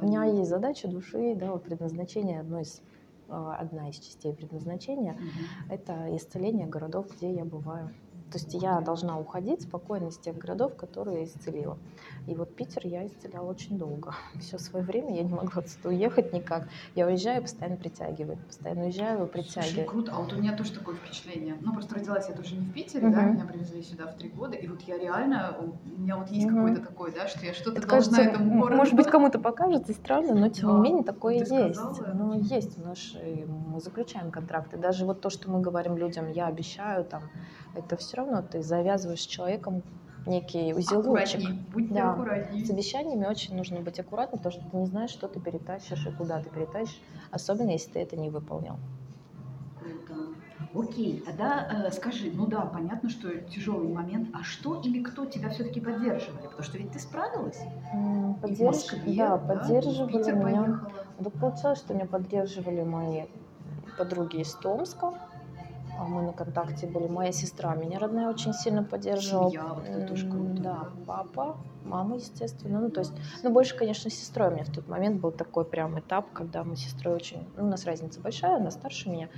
У 0.00 0.06
меня 0.06 0.20
Понятно. 0.20 0.38
есть 0.38 0.50
задача 0.50 0.88
души, 0.88 1.34
да, 1.36 1.52
вот 1.52 1.64
предназначение, 1.64 2.40
одно 2.40 2.60
из, 2.60 2.80
э, 3.28 3.32
одна 3.32 3.90
из 3.90 3.96
частей 3.96 4.32
предназначения 4.34 5.14
Мгм.– 5.14 5.68
это 5.68 6.16
исцеление 6.16 6.66
городов, 6.66 7.06
где 7.16 7.32
я 7.34 7.44
бываю. 7.44 7.90
То 8.30 8.36
есть 8.38 8.52
я 8.54 8.80
должна 8.80 9.18
уходить 9.18 9.62
спокойно 9.62 10.08
из 10.08 10.18
тех 10.18 10.36
городов, 10.36 10.76
которые 10.76 11.20
я 11.20 11.24
исцелила. 11.24 11.80
И 12.26 12.34
вот 12.34 12.54
Питер 12.56 12.86
я 12.86 13.06
исцеляла 13.06 13.48
очень 13.50 13.78
долго. 13.78 14.14
Все 14.40 14.58
свое 14.58 14.84
время 14.84 15.16
я 15.16 15.22
не 15.22 15.32
могла 15.32 15.62
отсюда 15.62 15.88
уехать 15.88 16.32
никак. 16.32 16.68
Я 16.94 17.06
уезжаю, 17.06 17.42
постоянно 17.42 17.78
притягивает. 17.78 18.46
Постоянно 18.46 18.82
уезжаю, 18.84 19.18
Слушай, 19.18 19.32
притягивает. 19.32 19.88
круто. 19.88 20.12
А 20.12 20.20
вот 20.20 20.32
у 20.32 20.36
меня 20.36 20.56
тоже 20.56 20.72
такое 20.74 20.96
впечатление. 20.96 21.56
Ну, 21.60 21.72
просто 21.72 21.94
родилась 21.94 22.28
я 22.28 22.34
тоже 22.34 22.54
не 22.56 22.66
в 22.66 22.72
Питере, 22.72 23.08
да, 23.08 23.22
Мгм. 23.22 23.34
меня 23.34 23.46
привезли 23.46 23.82
сюда 23.82 24.06
в 24.06 24.16
три 24.16 24.28
года, 24.28 24.56
и 24.56 24.66
вот 24.68 24.82
я 24.82 24.98
реально, 24.98 25.56
у 25.58 25.86
меня 25.88 26.16
вот 26.16 26.28
есть 26.28 26.46
Мгм. 26.46 26.66
какой-то 26.66 26.80
такой, 26.86 27.12
да, 27.12 27.26
что 27.26 27.46
я 27.46 27.54
что-то 27.54 27.78
Это 27.78 27.86
должна 27.88 28.18
кажется, 28.18 28.20
этому 28.22 28.50
городу. 28.60 28.76
может 28.76 28.94
быть, 28.94 29.06
кому-то 29.10 29.38
покажется 29.38 29.92
странно, 29.94 30.34
но 30.34 30.48
тем 30.48 30.68
Да, 30.68 30.74
не 30.74 30.80
менее 30.80 31.04
такое 31.04 31.34
ты 31.38 31.44
есть. 31.44 31.80
сказала. 31.80 32.14
Ну, 32.14 32.40
есть 32.40 32.78
нашей, 32.78 33.44
мы 33.46 33.80
заключаем 33.80 34.30
контракты. 34.30 34.76
Даже 34.76 35.04
вот 35.06 35.20
то, 35.20 35.30
что 35.30 35.50
мы 35.50 35.60
говорим 35.60 35.96
людям, 35.96 36.28
я 36.30 36.46
обещаю, 36.46 37.04
там, 37.04 37.30
это 37.74 37.96
все 37.96 38.16
равно 38.18 38.42
ты 38.42 38.62
завязываешь 38.62 39.22
с 39.22 39.26
человеком 39.26 39.82
некий 40.26 40.74
узелочек. 40.74 41.40
Аккуратней, 41.40 41.62
будьте 41.72 41.94
Да. 41.94 42.12
аккуратней. 42.12 42.64
С 42.66 42.70
обещаниями 42.70 43.26
очень 43.26 43.56
нужно 43.56 43.80
быть 43.80 43.98
аккуратным, 43.98 44.38
потому 44.42 44.52
что 44.60 44.70
ты 44.70 44.76
не 44.76 44.86
знаешь, 44.86 45.10
что 45.10 45.28
ты 45.28 45.40
перетащишь 45.40 46.06
и 46.06 46.10
куда 46.10 46.40
ты 46.42 46.50
перетащишь, 46.50 47.00
особенно 47.30 47.70
если 47.70 47.90
ты 47.92 47.98
это 48.00 48.16
не 48.16 48.30
выполнил. 48.30 48.76
Круто. 49.78 50.14
Окей, 50.74 51.22
тогда 51.24 51.86
э, 51.86 51.90
скажи, 51.92 52.30
ну 52.34 52.46
да, 52.46 52.62
понятно, 52.62 53.08
что 53.08 53.32
тяжелый 53.42 53.88
момент, 53.88 54.28
а 54.34 54.42
что 54.42 54.80
или 54.80 55.02
кто 55.02 55.24
тебя 55.24 55.48
все-таки 55.50 55.80
поддерживали? 55.80 56.42
Потому 56.42 56.62
что 56.62 56.78
ведь 56.78 56.92
ты 56.92 56.98
справилась. 56.98 57.60
М, 57.92 58.32
И 58.32 58.34
в 58.34 58.42
поддерж- 58.60 58.64
Москве, 58.66 59.16
Да, 59.16 59.36
в 59.36 59.46
поддерживали 59.46 60.12
Питер 60.18 60.34
меня. 60.36 60.62
поехала. 60.64 60.92
Так 61.24 61.32
получилось, 61.34 61.78
что 61.78 61.94
меня 61.94 62.06
поддерживали 62.06 62.82
мои 62.82 63.22
подруги 63.96 64.38
из 64.40 64.52
Томска. 64.54 65.12
А 65.98 66.04
Мы 66.04 66.22
на 66.22 66.32
контакте 66.32 66.86
были. 66.86 67.08
Моя 67.08 67.32
сестра 67.32 67.74
меня 67.74 67.98
родная 67.98 68.28
очень 68.30 68.52
сильно 68.52 68.84
поддерживала. 68.84 69.50
Семья, 69.50 69.74
вот 69.74 69.84
это 69.84 70.06
тоже 70.06 70.30
круто. 70.30 70.62
Да, 70.62 70.88
папа, 71.06 71.56
мама, 71.84 72.16
естественно. 72.16 72.80
Ну, 72.80 72.90
то 72.90 73.00
есть, 73.00 73.12
ну, 73.42 73.50
больше, 73.50 73.76
конечно, 73.76 74.08
с 74.08 74.14
сестрой. 74.14 74.48
У 74.48 74.50
меня 74.52 74.64
в 74.64 74.72
тот 74.72 74.86
момент 74.86 75.20
был 75.20 75.32
такой 75.32 75.64
прям 75.64 75.98
этап, 75.98 76.32
когда 76.32 76.62
мы 76.62 76.76
с 76.76 76.80
сестрой 76.80 77.16
очень... 77.16 77.48
Ну, 77.56 77.64
у 77.64 77.68
нас 77.68 77.84
разница 77.84 78.20
большая, 78.20 78.58
она 78.58 78.70
старше 78.70 79.10
меня. 79.10 79.28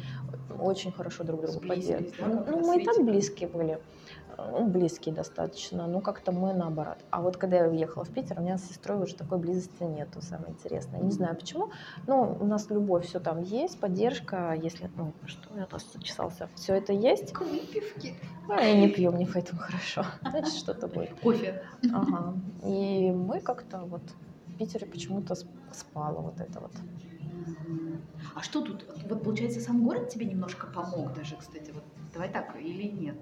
Очень 0.61 0.93
хорошо 0.93 1.25
друг 1.25 1.40
друга 1.40 1.61
да, 1.61 1.69
поддерживали. 1.69 2.45
Ну, 2.47 2.67
мы 2.67 2.83
и 2.83 2.85
так 2.85 3.02
близкие 3.05 3.49
были. 3.49 3.81
Ну, 4.49 4.66
близкие 4.66 5.14
достаточно, 5.14 5.87
но 5.87 6.00
как-то 6.00 6.32
мы 6.32 6.52
наоборот. 6.52 6.99
А 7.11 7.20
вот 7.20 7.37
когда 7.37 7.59
я 7.59 7.68
уехала 7.68 8.04
в 8.04 8.11
Питер, 8.11 8.38
у 8.38 8.42
меня 8.42 8.59
с 8.59 8.64
сестрой 8.64 9.02
уже 9.02 9.14
такой 9.14 9.38
близости 9.38 9.82
нету, 9.82 10.23
самое 10.23 10.52
интересное. 10.52 11.00
Не 11.00 11.11
знаю 11.11 11.37
почему, 11.37 11.70
но 12.06 12.37
у 12.40 12.44
нас 12.47 12.70
любовь, 12.70 13.06
все 13.06 13.20
там 13.20 13.42
есть, 13.42 13.78
поддержка, 13.80 14.54
если, 14.54 14.90
ну, 14.97 15.12
что 15.26 15.56
я 15.56 15.66
тут 15.66 15.82
зачесался, 15.92 16.49
все 16.54 16.75
это 16.75 16.92
есть. 16.92 17.32
К 17.32 17.42
выпивке. 17.42 18.14
А 18.49 18.62
я 18.62 18.80
не 18.80 18.88
пью, 18.88 19.12
мне 19.12 19.26
поэтому 19.26 19.61
хорошо. 19.61 20.04
Значит, 20.23 20.54
что-то 20.54 20.88
будет. 20.88 21.18
Кофе. 21.20 21.62
Ага. 21.92 22.35
И 22.64 23.11
мы 23.11 23.40
как-то 23.40 23.80
вот 23.80 24.02
в 24.47 24.59
Питере 24.59 24.87
почему-то 24.87 25.35
сп- 25.35 25.49
спало 25.73 26.20
вот 26.20 26.40
это 26.40 26.61
вот. 26.61 26.73
А 28.35 28.42
что 28.42 28.61
тут? 28.61 28.85
Вот 29.09 29.23
получается, 29.23 29.61
сам 29.61 29.85
город 29.85 30.09
тебе 30.09 30.26
немножко 30.26 30.66
помог 30.66 31.14
даже, 31.14 31.37
кстати. 31.37 31.70
Вот 31.70 31.85
давай 32.12 32.28
так, 32.28 32.56
или 32.61 32.88
нет? 32.88 33.16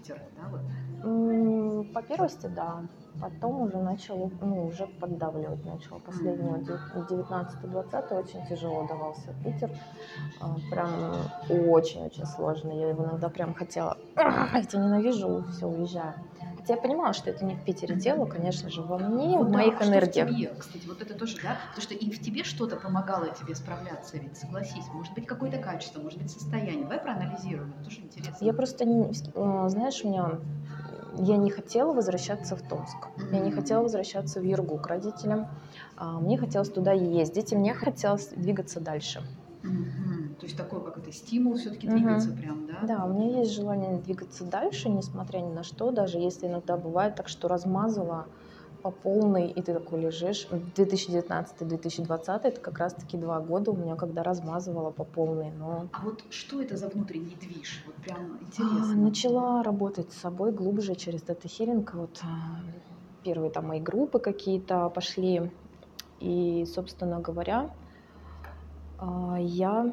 Питер, 0.00 0.18
да, 0.36 0.48
вот. 0.48 1.92
По 1.92 2.02
первости, 2.02 2.46
да. 2.46 2.84
Потом 3.20 3.62
уже 3.62 3.78
начал, 3.78 4.30
ну, 4.40 4.66
уже 4.66 4.86
поддавливать 4.86 5.64
начал. 5.64 6.00
Последнего 6.00 6.56
19-20 6.56 8.14
очень 8.14 8.46
тяжело 8.46 8.86
давался 8.86 9.34
Питер. 9.44 9.70
А, 10.40 10.56
Прям 10.70 11.14
очень-очень 11.48 12.24
сложно. 12.24 12.70
Я 12.72 12.88
его 12.90 13.04
иногда 13.04 13.28
прям 13.28 13.54
хотела, 13.54 13.98
я 14.16 14.62
тебя 14.62 14.82
ненавижу, 14.82 15.44
все, 15.50 15.66
уезжаю. 15.66 16.14
Хотя 16.60 16.74
я 16.74 16.80
понимала, 16.80 17.14
что 17.14 17.30
это 17.30 17.42
не 17.46 17.54
в 17.54 17.64
Питере 17.64 17.94
дело, 17.94 18.26
конечно 18.26 18.68
же, 18.68 18.82
во 18.82 18.98
мне, 18.98 19.38
Вот 19.38 19.46
в 19.46 19.50
да, 19.50 19.60
моих 19.60 19.76
а 19.76 19.80
что 19.80 19.92
в 19.92 19.92
энергиях. 19.94 20.28
тебе, 20.28 20.54
кстати, 20.58 20.86
вот 20.86 21.00
это 21.00 21.14
тоже, 21.14 21.38
да? 21.42 21.58
Потому 21.70 21.82
что 21.82 21.94
и 21.94 22.10
в 22.12 22.20
тебе 22.20 22.44
что-то 22.44 22.76
помогало 22.76 23.30
тебе 23.30 23.54
справляться, 23.54 24.18
ведь 24.18 24.36
согласись. 24.36 24.92
Может 24.92 25.14
быть, 25.14 25.26
какое-то 25.26 25.56
качество, 25.56 26.02
может 26.02 26.18
быть, 26.18 26.30
состояние. 26.30 26.82
Давай 26.82 27.00
проанализируем, 27.00 27.72
это 27.72 27.84
тоже 27.84 28.02
интересно. 28.02 28.44
Я 28.44 28.52
просто, 28.52 28.84
не, 28.84 29.06
э, 29.08 29.68
знаешь, 29.68 30.04
у 30.04 30.08
меня 30.08 30.38
я 31.18 31.36
не 31.38 31.50
хотела 31.50 31.94
возвращаться 31.94 32.56
в 32.56 32.62
Томск. 32.62 33.08
Я 33.32 33.40
не 33.40 33.50
хотела 33.52 33.82
возвращаться 33.82 34.40
в 34.40 34.44
Ергу 34.44 34.76
к 34.78 34.86
родителям. 34.86 35.46
А, 35.96 36.20
Мне 36.20 36.36
хотелось 36.36 36.70
туда 36.70 36.92
ездить, 36.92 37.52
и 37.52 37.56
мне 37.56 37.72
хотелось 37.74 38.28
двигаться 38.28 38.80
дальше. 38.80 39.22
Мгм. 39.62 40.19
То 40.40 40.46
есть 40.46 40.56
такой 40.56 40.82
как 40.82 40.96
это 40.96 41.12
стимул 41.12 41.54
все-таки 41.56 41.86
Мгм. 41.86 41.98
двигаться 41.98 42.32
прям, 42.32 42.66
да? 42.66 42.78
Да, 42.86 43.04
у 43.04 43.12
меня 43.12 43.40
есть 43.40 43.52
желание 43.52 43.98
двигаться 44.00 44.44
дальше, 44.44 44.88
несмотря 44.88 45.40
ни 45.40 45.52
на 45.52 45.62
что, 45.62 45.90
даже 45.90 46.18
если 46.18 46.46
иногда 46.46 46.78
бывает 46.78 47.14
так, 47.14 47.28
что 47.28 47.46
размазала 47.46 48.26
по 48.82 48.90
полной, 48.90 49.50
и 49.50 49.62
ты 49.62 49.74
такой 49.74 50.00
лежишь. 50.00 50.46
2019-2020 50.50 52.40
это 52.44 52.60
как 52.62 52.78
раз-таки 52.78 53.18
два 53.18 53.40
года 53.40 53.72
у 53.72 53.76
меня, 53.76 53.96
когда 53.96 54.22
размазывала 54.22 54.90
по 54.90 55.04
полной, 55.04 55.50
но 55.50 55.90
А 55.92 56.04
вот 56.04 56.24
что 56.30 56.62
это 56.62 56.78
за 56.78 56.88
внутренний 56.88 57.36
движ? 57.36 57.82
Вот 57.86 57.96
прям 57.96 58.38
А, 58.38 58.42
интересно. 58.42 58.96
Начала 59.02 59.62
работать 59.62 60.10
с 60.12 60.16
собой 60.20 60.52
глубже 60.52 60.94
через 60.94 61.22
дата 61.22 61.48
хилинг. 61.48 61.92
Вот 61.92 62.18
а, 62.22 62.62
первые 63.22 63.50
там 63.50 63.66
мои 63.68 63.80
группы 63.80 64.18
какие-то 64.18 64.88
пошли. 64.88 65.50
И, 66.18 66.64
собственно 66.64 67.20
говоря, 67.20 67.70
а, 68.98 69.36
я 69.38 69.92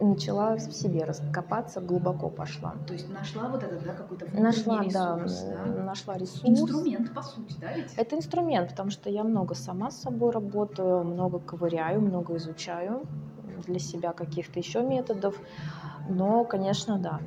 начала 0.00 0.56
в 0.56 0.60
себе 0.72 1.04
раскопаться, 1.04 1.80
глубоко 1.80 2.28
пошла. 2.28 2.74
То 2.86 2.94
есть 2.94 3.08
нашла 3.12 3.48
вот 3.48 3.62
этот, 3.62 3.84
да, 3.84 3.92
какой-то 3.92 4.26
Нашла, 4.38 4.78
да, 4.78 4.84
ресурс, 4.84 5.44
да? 5.44 5.82
нашла 5.84 6.16
ресурс. 6.16 6.48
Инструмент, 6.48 7.12
по 7.14 7.22
сути, 7.22 7.54
да, 7.60 7.72
ведь? 7.72 7.94
Это 7.96 8.16
инструмент, 8.16 8.70
потому 8.70 8.90
что 8.90 9.10
я 9.10 9.24
много 9.24 9.54
сама 9.54 9.90
с 9.90 10.00
собой 10.00 10.32
работаю, 10.32 11.04
много 11.04 11.38
ковыряю, 11.38 12.00
много 12.00 12.36
изучаю 12.36 13.02
для 13.66 13.78
себя 13.78 14.12
каких-то 14.12 14.58
еще 14.58 14.82
методов. 14.82 15.36
Но, 16.08 16.44
конечно, 16.44 16.98
да. 16.98 17.20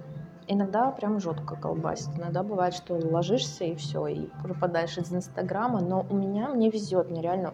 Иногда 0.48 0.92
прям 0.92 1.20
жестко 1.20 1.56
колбасит. 1.56 2.10
Иногда 2.18 2.44
бывает, 2.44 2.74
что 2.74 2.96
ложишься 2.96 3.64
и 3.64 3.76
все, 3.76 4.08
и 4.08 4.28
пропадаешь 4.42 4.98
из 4.98 5.14
Инстаграма. 5.14 5.80
Но 5.80 6.06
у 6.10 6.16
меня, 6.16 6.50
мне 6.50 6.70
везет, 6.70 7.10
мне 7.10 7.22
реально 7.22 7.54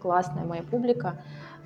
классная 0.00 0.44
моя 0.44 0.62
публика, 0.62 1.20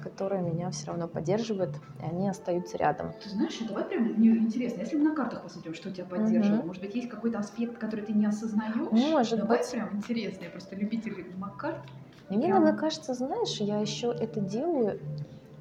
которая 0.04 0.42
меня 0.42 0.70
все 0.70 0.88
равно 0.88 1.08
поддерживает, 1.08 1.74
и 2.00 2.04
они 2.04 2.28
остаются 2.28 2.76
рядом. 2.76 3.14
Ты 3.22 3.30
знаешь, 3.30 3.58
давай 3.66 3.84
прям 3.84 4.04
мне 4.04 4.36
интересно, 4.36 4.80
если 4.80 4.96
мы 4.96 5.04
на 5.04 5.16
картах 5.16 5.42
посмотрим, 5.42 5.72
что 5.74 5.90
тебя 5.90 6.04
поддерживает, 6.04 6.58
Мгм. 6.60 6.66
может 6.66 6.82
быть, 6.82 6.94
есть 6.94 7.08
какой-то 7.08 7.38
аспект, 7.38 7.78
который 7.78 8.04
ты 8.04 8.12
не 8.12 8.26
осознаешь? 8.26 8.74
Может 8.90 9.38
давай 9.40 9.58
быть. 9.58 9.70
прям 9.70 9.96
интересно, 9.96 10.44
я 10.44 10.50
просто 10.50 10.76
любитель 10.76 11.34
макар. 11.36 11.82
И 12.28 12.36
мне 12.36 12.46
Прям- 12.48 12.62
иногда 12.62 12.78
кажется, 12.78 13.14
знаешь, 13.14 13.56
я 13.60 13.80
еще 13.80 14.08
это 14.08 14.40
делаю, 14.40 15.00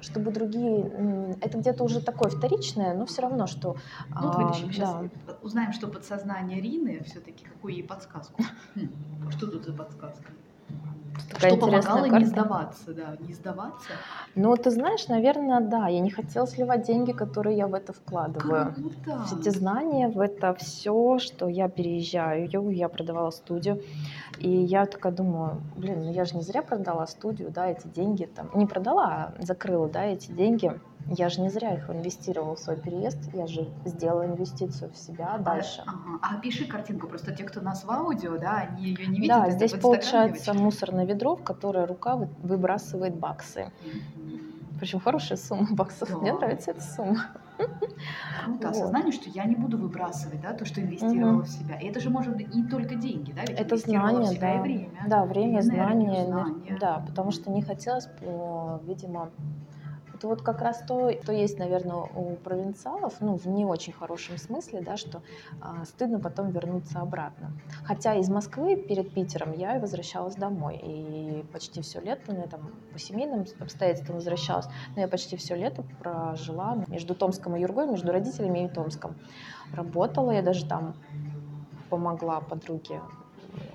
чтобы 0.00 0.30
другие... 0.30 1.36
Это 1.40 1.58
где-то 1.58 1.82
уже 1.84 2.02
такое 2.02 2.28
вторичное, 2.28 2.94
но 2.94 3.06
все 3.06 3.22
равно, 3.22 3.46
что... 3.46 3.76
Ну, 4.10 4.26
вот 4.26 4.34
а, 4.34 4.38
вытащим 4.38 4.72
сейчас, 4.72 4.94
да. 5.26 5.38
узнаем, 5.42 5.72
что 5.72 5.88
подсознание 5.88 6.60
Рины, 6.60 7.02
все-таки 7.04 7.44
какую 7.44 7.74
ей 7.74 7.82
подсказку. 7.82 8.42
Хм, 8.74 8.92
а 9.26 9.30
что 9.30 9.46
тут 9.50 9.64
за 9.64 9.72
подсказка? 9.72 10.32
Такая 11.30 11.50
что 11.50 11.60
помогало 11.60 12.04
не 12.04 12.10
карта. 12.10 12.26
сдаваться, 12.26 12.94
да, 12.94 13.16
не 13.20 13.34
сдаваться. 13.34 13.88
Ну, 14.34 14.56
ты 14.56 14.70
знаешь, 14.70 15.08
наверное, 15.08 15.60
да, 15.60 15.88
я 15.88 16.00
не 16.00 16.10
хотела 16.10 16.46
сливать 16.46 16.86
деньги, 16.86 17.12
которые 17.12 17.56
я 17.56 17.66
в 17.66 17.74
это 17.74 17.92
вкладываю. 17.92 18.74
Круто. 18.74 19.22
Все 19.24 19.36
эти 19.38 19.48
знания, 19.50 20.08
в 20.08 20.20
это 20.20 20.54
все, 20.54 21.18
что 21.18 21.48
я 21.48 21.68
переезжаю, 21.68 22.48
я 22.70 22.88
продавала 22.88 23.30
студию, 23.30 23.82
и 24.38 24.50
я 24.50 24.86
такая 24.86 25.12
думаю, 25.12 25.62
блин, 25.76 26.04
ну 26.04 26.12
я 26.12 26.24
же 26.24 26.36
не 26.36 26.42
зря 26.42 26.62
продала 26.62 27.06
студию, 27.06 27.50
да, 27.50 27.66
эти 27.66 27.86
деньги 27.86 28.24
там, 28.24 28.50
не 28.54 28.66
продала, 28.66 29.32
а 29.38 29.42
закрыла, 29.42 29.88
да, 29.88 30.04
эти 30.04 30.30
деньги, 30.30 30.72
я 31.06 31.28
же 31.28 31.40
не 31.40 31.48
зря 31.50 31.74
их 31.74 31.88
инвестировала 31.90 32.56
в 32.56 32.58
свой 32.58 32.76
переезд, 32.76 33.18
я 33.34 33.46
же 33.46 33.68
сделала 33.84 34.26
инвестицию 34.26 34.90
в 34.92 34.96
себя 34.96 35.38
дальше. 35.38 35.82
А, 35.86 35.90
ага. 35.90 36.18
а 36.22 36.36
опиши 36.38 36.66
картинку, 36.66 37.06
просто 37.08 37.32
те, 37.32 37.44
кто 37.44 37.60
нас 37.60 37.84
в 37.84 37.90
аудио, 37.90 38.38
да, 38.38 38.56
они 38.68 38.84
ее 38.86 39.06
не 39.06 39.20
видят. 39.20 39.36
Да, 39.36 39.50
здесь 39.50 39.72
получается 39.72 40.46
девочки. 40.46 40.62
мусорное 40.62 41.04
ведро, 41.04 41.36
в 41.36 41.42
которое 41.42 41.86
рука 41.86 42.16
вы- 42.16 42.28
выбрасывает 42.42 43.14
баксы. 43.16 43.70
Причем 44.80 45.00
хорошая 45.00 45.38
сумма 45.38 45.68
баксов. 45.70 46.08
Да. 46.10 46.16
Мне 46.18 46.32
нравится 46.32 46.72
эта 46.72 46.80
сумма. 46.82 47.26
Круто. 47.56 48.66
Вот. 48.66 48.72
Осознание, 48.72 49.12
что 49.12 49.30
я 49.30 49.44
не 49.44 49.54
буду 49.54 49.78
выбрасывать, 49.78 50.40
да, 50.40 50.52
то, 50.52 50.64
что 50.64 50.80
инвестировала 50.80 51.32
Мгм. 51.34 51.42
в 51.42 51.48
себя. 51.48 51.76
И 51.78 51.86
это 51.86 52.00
же 52.00 52.10
может 52.10 52.36
быть 52.36 52.52
не 52.52 52.64
только 52.64 52.96
деньги, 52.96 53.30
да, 53.32 53.42
ведь 53.42 53.58
Это 53.60 53.76
в 53.76 53.78
знание, 53.78 54.26
себя 54.26 54.54
и 54.54 54.56
да. 54.56 54.62
время. 54.62 54.88
Да, 55.06 55.24
время, 55.24 55.60
и 55.60 55.62
энер- 55.62 55.62
знания. 55.62 56.78
да, 56.80 57.04
потому 57.06 57.30
что 57.30 57.50
не 57.52 57.62
хотелось, 57.62 58.08
э, 58.20 58.78
видимо, 58.84 59.30
это 60.14 60.28
вот 60.28 60.42
как 60.42 60.60
раз 60.60 60.82
то, 60.86 61.10
что 61.22 61.32
есть, 61.32 61.58
наверное, 61.58 61.96
у 61.96 62.36
провинциалов, 62.36 63.14
ну, 63.20 63.36
в 63.36 63.46
не 63.46 63.64
очень 63.64 63.92
хорошем 63.92 64.38
смысле, 64.38 64.80
да, 64.80 64.96
что 64.96 65.22
а, 65.60 65.84
стыдно 65.84 66.20
потом 66.20 66.50
вернуться 66.50 67.00
обратно. 67.00 67.52
Хотя 67.84 68.14
из 68.14 68.28
Москвы 68.28 68.76
перед 68.76 69.12
Питером 69.12 69.52
я 69.52 69.76
и 69.76 69.80
возвращалась 69.80 70.36
домой, 70.36 70.80
и 70.82 71.44
почти 71.52 71.82
все 71.82 72.00
лето, 72.00 72.32
ну, 72.32 72.40
я 72.40 72.46
там 72.46 72.70
по 72.92 72.98
семейным 72.98 73.44
обстоятельствам 73.60 74.16
возвращалась, 74.16 74.66
но 74.94 75.02
я 75.02 75.08
почти 75.08 75.36
все 75.36 75.56
лето 75.56 75.84
прожила 76.00 76.84
между 76.88 77.14
Томском 77.14 77.56
и 77.56 77.60
Юргой, 77.60 77.88
между 77.88 78.12
родителями 78.12 78.66
и 78.66 78.68
Томском. 78.68 79.16
Работала, 79.72 80.30
я 80.30 80.42
даже 80.42 80.66
там 80.66 80.94
помогла 81.90 82.40
подруге 82.40 83.00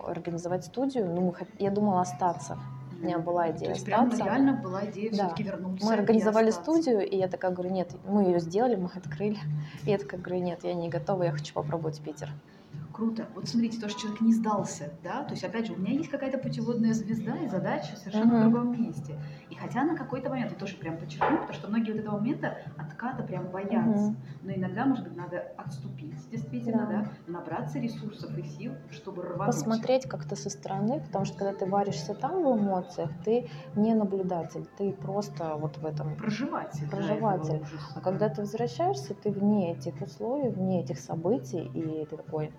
организовать 0.05 0.65
студию, 0.65 1.07
ну, 1.07 1.33
я 1.57 1.71
думала 1.71 2.01
остаться. 2.01 2.57
У 3.01 3.05
меня 3.05 3.17
была 3.19 3.47
То 3.47 3.57
идея 3.57 3.69
есть 3.69 3.85
прям 3.85 4.07
остаться. 4.07 4.25
реально 4.25 4.53
была 4.61 4.85
идея 4.85 5.09
Да. 5.11 5.17
все-таки 5.17 5.43
вернуться. 5.43 5.85
Мы 5.85 5.93
организовали 5.93 6.51
студию, 6.51 7.07
и 7.07 7.15
я 7.15 7.27
такая 7.27 7.51
говорю, 7.51 7.71
нет, 7.71 7.95
мы 8.05 8.23
ее 8.23 8.39
сделали, 8.39 8.75
мы 8.75 8.89
открыли. 8.93 9.37
И 9.85 9.89
я 9.91 9.97
такая 9.97 10.19
говорю, 10.19 10.41
нет, 10.43 10.63
я 10.63 10.73
не 10.73 10.89
готова, 10.89 11.23
я 11.23 11.31
хочу 11.31 11.53
попробовать 11.53 12.01
Питер. 12.01 12.29
Круто. 12.99 13.29
Вот 13.33 13.47
смотрите, 13.47 13.79
то, 13.79 13.87
что 13.87 14.01
человек 14.01 14.19
не 14.19 14.33
сдался, 14.33 14.91
да, 15.01 15.23
то 15.23 15.31
есть, 15.31 15.45
опять 15.45 15.67
же, 15.67 15.73
у 15.73 15.77
меня 15.77 15.91
есть 15.93 16.09
какая-то 16.09 16.37
путеводная 16.37 16.93
звезда 16.93 17.37
и 17.37 17.47
задача 17.47 17.95
совершенно 17.95 18.35
в 18.35 18.39
Мгм. 18.39 18.51
другом 18.51 18.71
месте. 18.73 19.17
И 19.49 19.55
хотя 19.55 19.85
на 19.85 19.95
какой-то 19.95 20.29
момент, 20.29 20.51
я 20.51 20.57
тоже 20.57 20.75
прям 20.75 20.97
подчеркну, 20.97 21.37
потому 21.37 21.53
что 21.53 21.69
многие 21.69 21.91
вот 21.93 22.01
этого 22.01 22.17
момента 22.17 22.57
отката 22.77 23.23
прям 23.23 23.51
боятся. 23.51 24.11
Мгм. 24.11 24.17
Но 24.43 24.51
иногда, 24.51 24.85
может 24.85 25.05
быть, 25.05 25.15
надо 25.15 25.39
отступить, 25.57 26.29
действительно, 26.29 26.87
Да. 26.89 26.89
да, 26.89 27.31
набраться 27.31 27.79
ресурсов 27.79 28.37
и 28.37 28.43
сил, 28.43 28.73
чтобы 28.89 29.23
рвануть. 29.23 29.45
Посмотреть 29.55 30.05
как-то 30.05 30.35
со 30.35 30.49
стороны, 30.49 30.99
потому 30.99 31.23
что 31.23 31.37
когда 31.37 31.53
ты 31.53 31.65
варишься 31.67 32.13
там 32.15 32.43
в 32.43 32.59
эмоциях, 32.59 33.11
ты 33.23 33.47
не 33.77 33.93
наблюдатель, 33.93 34.67
ты 34.77 34.91
просто 34.91 35.55
вот 35.55 35.77
в 35.77 35.85
этом 35.85 36.17
Проживатель. 36.17 36.89
Проживатель. 36.89 37.63
А 37.95 38.01
когда 38.01 38.27
ты 38.27 38.41
возвращаешься, 38.41 39.13
ты 39.13 39.31
вне 39.31 39.71
этих 39.73 40.01
условий, 40.01 40.49
вне 40.49 40.81
этих 40.81 40.99
событий, 40.99 41.71
и 41.73 42.05
ты 42.05 42.17
такой, 42.17 42.51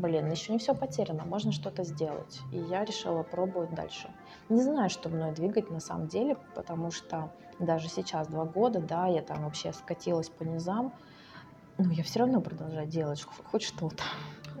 блин, 0.00 0.30
еще 0.30 0.52
не 0.52 0.58
все 0.58 0.74
потеряно, 0.74 1.24
можно 1.24 1.52
что-то 1.52 1.84
сделать. 1.84 2.40
И 2.52 2.58
я 2.58 2.84
решила 2.84 3.22
пробовать 3.22 3.74
дальше. 3.74 4.10
Не 4.48 4.62
знаю, 4.62 4.90
что 4.90 5.08
мной 5.08 5.32
двигать 5.32 5.70
на 5.70 5.80
самом 5.80 6.08
деле, 6.08 6.36
потому 6.54 6.90
что 6.90 7.30
даже 7.58 7.88
сейчас, 7.88 8.28
два 8.28 8.44
года, 8.44 8.80
да, 8.80 9.06
я 9.06 9.22
там 9.22 9.44
вообще 9.44 9.72
скатилась 9.72 10.30
по 10.30 10.42
низам, 10.44 10.92
но 11.78 11.92
я 11.92 12.02
все 12.02 12.20
равно 12.20 12.40
продолжаю 12.40 12.86
делать 12.86 13.22
хоть- 13.22 13.62
что-то. 13.62 14.02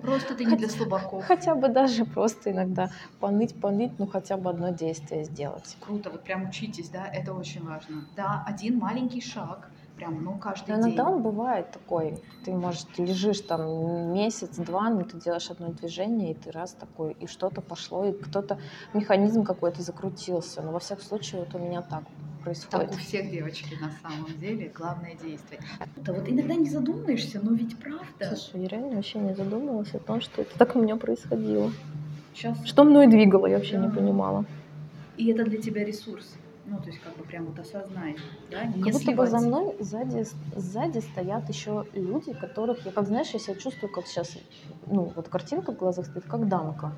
Просто 0.02 0.34
ты 0.34 0.44
не 0.44 0.56
для 0.56 0.68
слабаков. 0.68 1.24
Хотя 1.26 1.54
бы 1.54 1.68
даже 1.68 2.04
просто 2.06 2.50
иногда 2.52 2.90
поныть, 3.18 3.60
поныть, 3.60 3.98
ну 3.98 4.06
хотя 4.06 4.36
бы 4.36 4.48
одно 4.50 4.70
действие 4.70 5.24
сделать. 5.24 5.76
Круто, 5.80 6.10
вот 6.10 6.24
прям 6.24 6.48
учитесь, 6.48 6.88
да, 6.88 7.06
это 7.06 7.34
очень 7.34 7.64
важно. 7.64 8.06
Да, 8.16 8.42
один 8.46 8.78
маленький 8.78 9.20
шаг, 9.20 9.70
прям, 10.00 10.24
ну, 10.24 10.38
каждый 10.38 10.70
Но 10.70 10.76
день. 10.76 10.84
иногда 10.86 11.10
он 11.10 11.22
бывает 11.22 11.70
такой, 11.72 12.18
ты, 12.44 12.52
может, 12.52 12.86
лежишь 12.98 13.40
там 13.42 14.12
месяц-два, 14.14 14.88
но 14.90 15.02
ты 15.02 15.18
делаешь 15.20 15.50
одно 15.50 15.68
движение, 15.68 16.32
и 16.32 16.34
ты 16.34 16.50
раз 16.50 16.72
такой, 16.72 17.12
и 17.20 17.26
что-то 17.26 17.60
пошло, 17.60 18.06
и 18.06 18.12
кто-то, 18.12 18.58
механизм 18.94 19.44
какой-то 19.44 19.82
закрутился. 19.82 20.62
Но 20.62 20.72
во 20.72 20.78
всяком 20.78 21.04
случае, 21.04 21.40
вот 21.42 21.54
у 21.54 21.58
меня 21.58 21.82
так 21.82 22.04
происходит. 22.42 22.88
Так 22.90 22.96
у 22.96 23.00
всех 23.02 23.30
девочки 23.30 23.76
на 23.80 23.90
самом 24.02 24.38
деле 24.38 24.72
главное 24.74 25.14
действие. 25.22 25.60
Да 25.96 26.14
вот 26.14 26.26
иногда 26.28 26.54
не 26.54 26.70
задумаешься, 26.70 27.38
но 27.42 27.52
ведь 27.52 27.78
правда. 27.78 28.36
Слушай, 28.36 28.62
я 28.62 28.68
реально 28.68 28.96
вообще 28.96 29.18
не 29.18 29.34
задумывалась 29.34 29.94
о 29.94 29.98
том, 29.98 30.22
что 30.22 30.40
это 30.42 30.56
так 30.58 30.74
у 30.76 30.80
меня 30.80 30.96
происходило. 30.96 31.70
Сейчас 32.34 32.56
Что 32.64 32.84
мной 32.84 33.06
двигало, 33.08 33.46
я 33.46 33.56
вообще 33.58 33.76
не 33.76 33.88
Да. 33.88 33.94
понимала. 33.94 34.44
и 35.18 35.30
это 35.30 35.44
для 35.44 35.60
тебя 35.60 35.84
ресурс. 35.84 36.32
Ну, 36.70 36.78
то 36.78 36.86
есть 36.86 37.00
как 37.00 37.16
бы 37.16 37.24
прям 37.24 37.46
вот 37.46 37.58
осознай, 37.58 38.16
да, 38.50 38.64
не 38.64 38.82
Как 38.82 38.92
будто 38.92 39.12
бы 39.12 39.26
за 39.26 39.38
мной 39.40 39.76
сзади, 39.80 40.24
сзади 40.54 40.98
стоят 41.00 41.48
еще 41.48 41.84
люди, 41.92 42.32
которых 42.32 42.86
я, 42.86 42.92
как 42.92 43.06
знаешь, 43.08 43.30
я 43.32 43.40
себя 43.40 43.56
чувствую, 43.56 43.90
как 43.90 44.06
сейчас, 44.06 44.36
ну, 44.86 45.12
вот 45.16 45.28
картинка 45.28 45.72
в 45.72 45.76
глазах 45.76 46.06
стоит, 46.06 46.24
как 46.24 46.48
дамка. 46.48 46.92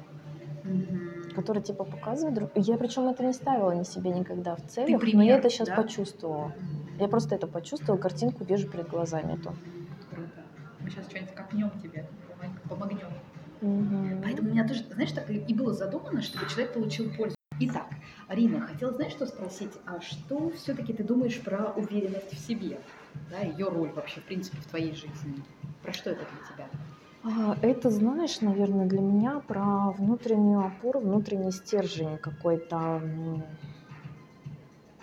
Мгм. 0.65 1.23
который 1.35 1.63
типа 1.63 1.85
показывает 1.85 2.35
друг. 2.35 2.51
Я 2.55 2.77
причем 2.77 3.09
это 3.09 3.25
не 3.25 3.33
ставила 3.33 3.73
ни 3.73 3.85
себе 3.85 4.11
никогда 4.11 4.55
в 4.55 4.67
целях, 4.67 4.93
но 4.93 4.99
пример, 4.99 5.27
я 5.27 5.39
это 5.39 5.49
сейчас 5.49 5.69
да? 5.69 5.77
почувствовала. 5.77 6.53
Я 6.99 7.09
просто 7.09 7.35
это 7.35 7.47
почувствовала, 7.47 8.01
картинку 8.01 8.45
вижу 8.45 8.69
перед 8.69 8.87
глазами 8.87 9.35
эту. 9.35 9.57
Круто. 10.11 10.45
Мы 10.83 10.91
сейчас 10.91 11.09
что-нибудь 11.09 11.35
копнем 11.35 11.71
тебе, 11.81 12.07
помог- 12.29 12.69
помогнем. 12.69 13.09
Мгм. 13.61 14.23
Поэтому 14.23 14.51
у 14.51 14.53
меня 14.53 14.69
тоже, 14.69 14.85
знаешь, 14.85 15.13
так 15.13 15.29
и 15.31 15.55
было 15.55 15.73
задумано, 15.73 16.21
чтобы 16.23 16.47
человек 16.51 16.75
получил 16.75 17.11
пользу. 17.17 17.37
Итак, 17.65 17.87
Арина, 18.27 18.61
хотела, 18.61 18.93
знаешь, 18.93 19.13
что 19.13 19.25
спросить? 19.25 19.71
А 19.87 20.01
что 20.01 20.51
все-таки 20.51 20.93
ты 20.93 21.05
думаешь 21.05 21.41
про 21.41 21.73
уверенность 21.77 22.33
в 22.33 22.39
себе? 22.45 22.81
Да, 23.31 23.39
ее 23.39 23.69
роль 23.69 23.91
вообще, 23.93 24.21
в 24.21 24.25
принципе, 24.25 24.57
в 24.57 24.67
твоей 24.67 24.93
жизни? 24.93 25.45
Про 25.81 25.93
что 25.93 26.11
это 26.11 26.23
для 26.23 26.67
тебя? 26.67 26.69
А, 27.23 27.57
Это, 27.63 27.91
знаешь, 27.91 28.41
наверное, 28.41 28.87
для 28.87 29.01
меня 29.01 29.39
про 29.47 29.93
внутреннюю 29.93 30.59
опору, 30.67 30.99
внутренний 30.99 31.53
стержень 31.53 32.19
какой-то 32.19 33.01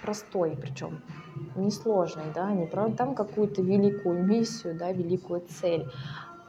простой, 0.02 0.58
причем 0.60 1.00
несложный, 1.56 2.26
да, 2.36 2.52
не 2.52 2.66
про 2.66 2.90
там 2.90 3.16
какую-то 3.16 3.62
великую 3.62 4.22
миссию, 4.22 4.76
да, 4.76 4.92
великую 4.92 5.44
цель, 5.48 5.90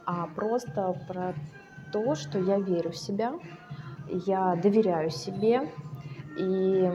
а 0.05 0.27
просто 0.27 0.93
про 1.07 1.35
то, 1.93 2.15
что 2.15 2.37
я 2.37 2.59
верю 2.59 2.91
в 2.91 2.97
себя, 2.97 3.33
я 4.09 4.57
доверяю 4.61 5.09
себе, 5.09 5.69
и 6.35 6.89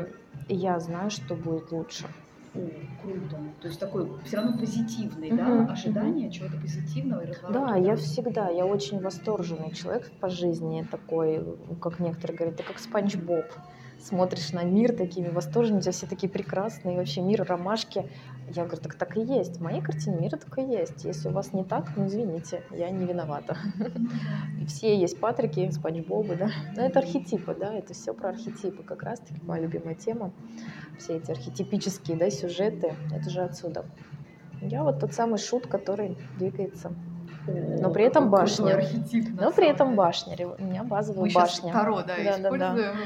я 0.48 0.78
знаю, 0.80 1.10
что 1.10 1.34
будет 1.34 1.72
лучше. 1.72 2.08
О, 2.54 2.60
круто. 3.02 3.40
То 3.60 3.68
есть 3.68 3.80
такой 3.80 4.22
все 4.24 4.36
равно 4.36 4.58
позитивный, 4.58 5.30
Мгм, 5.30 5.66
да, 5.66 5.72
ожидание 5.72 6.30
чего-то 6.30 6.56
позитивного 6.58 7.22
и 7.22 7.26
разворота. 7.26 7.52
Да, 7.52 7.76
я 7.76 7.96
всегда, 7.96 8.48
я 8.48 8.66
очень 8.66 9.00
восторженный 9.00 9.72
человек 9.72 10.10
по 10.20 10.28
жизни, 10.28 10.86
такой, 10.90 11.44
как 11.80 12.00
некоторые 12.00 12.36
говорят, 12.36 12.56
ты 12.56 12.62
как 12.62 12.78
Спанч 12.78 13.16
Боб. 13.16 13.52
Смотришь 13.98 14.52
на 14.52 14.62
мир 14.62 14.94
такими 14.94 15.28
восторженными, 15.28 15.78
у 15.78 15.82
тебя 15.82 15.92
все 15.92 16.06
такие 16.06 16.28
прекрасные, 16.28 16.96
вообще 16.96 17.22
мир 17.22 17.44
ромашки. 17.44 18.08
Я 18.54 18.64
говорю, 18.64 18.82
так 18.82 18.94
так 18.94 19.16
и 19.16 19.20
есть. 19.20 19.56
В 19.56 19.62
моей 19.62 19.80
картине 19.80 20.18
мира 20.18 20.36
так 20.36 20.56
и 20.58 20.62
есть. 20.62 21.04
Если 21.04 21.28
у 21.28 21.32
вас 21.32 21.52
не 21.52 21.64
так, 21.64 21.96
ну 21.96 22.06
извините, 22.06 22.62
я 22.70 22.90
не 22.90 23.04
виновата. 23.04 23.56
Все 24.68 24.96
есть 24.96 25.18
Патрики, 25.18 25.68
Спанч 25.70 26.06
Бобы, 26.06 26.36
да. 26.36 26.50
Но 26.76 26.82
это 26.82 27.00
архетипы, 27.00 27.56
да, 27.58 27.74
это 27.74 27.94
все 27.94 28.14
про 28.14 28.28
архетипы. 28.30 28.82
Как 28.82 29.02
раз 29.02 29.18
таки 29.20 29.40
моя 29.42 29.62
любимая 29.62 29.94
тема. 29.94 30.32
Все 30.98 31.16
эти 31.16 31.30
архетипические, 31.30 32.16
да, 32.16 32.30
сюжеты, 32.30 32.94
это 33.12 33.28
же 33.30 33.40
отсюда. 33.40 33.86
Я 34.60 34.84
вот 34.84 35.00
тот 35.00 35.12
самый 35.12 35.38
шут, 35.38 35.66
который 35.66 36.16
двигается 36.38 36.92
но 37.46 37.90
при 37.90 38.04
этом 38.04 38.30
башня. 38.30 38.82
Но 39.38 39.52
при 39.52 39.68
этом 39.68 39.94
башня, 39.94 40.36
у 40.58 40.62
меня 40.62 40.84
базовая 40.84 41.26
Мы 41.26 41.32
башня. 41.32 41.72
Таро, 41.72 42.02
да, 42.02 42.16
Да-да-да. 42.16 42.36
используем. 42.46 42.96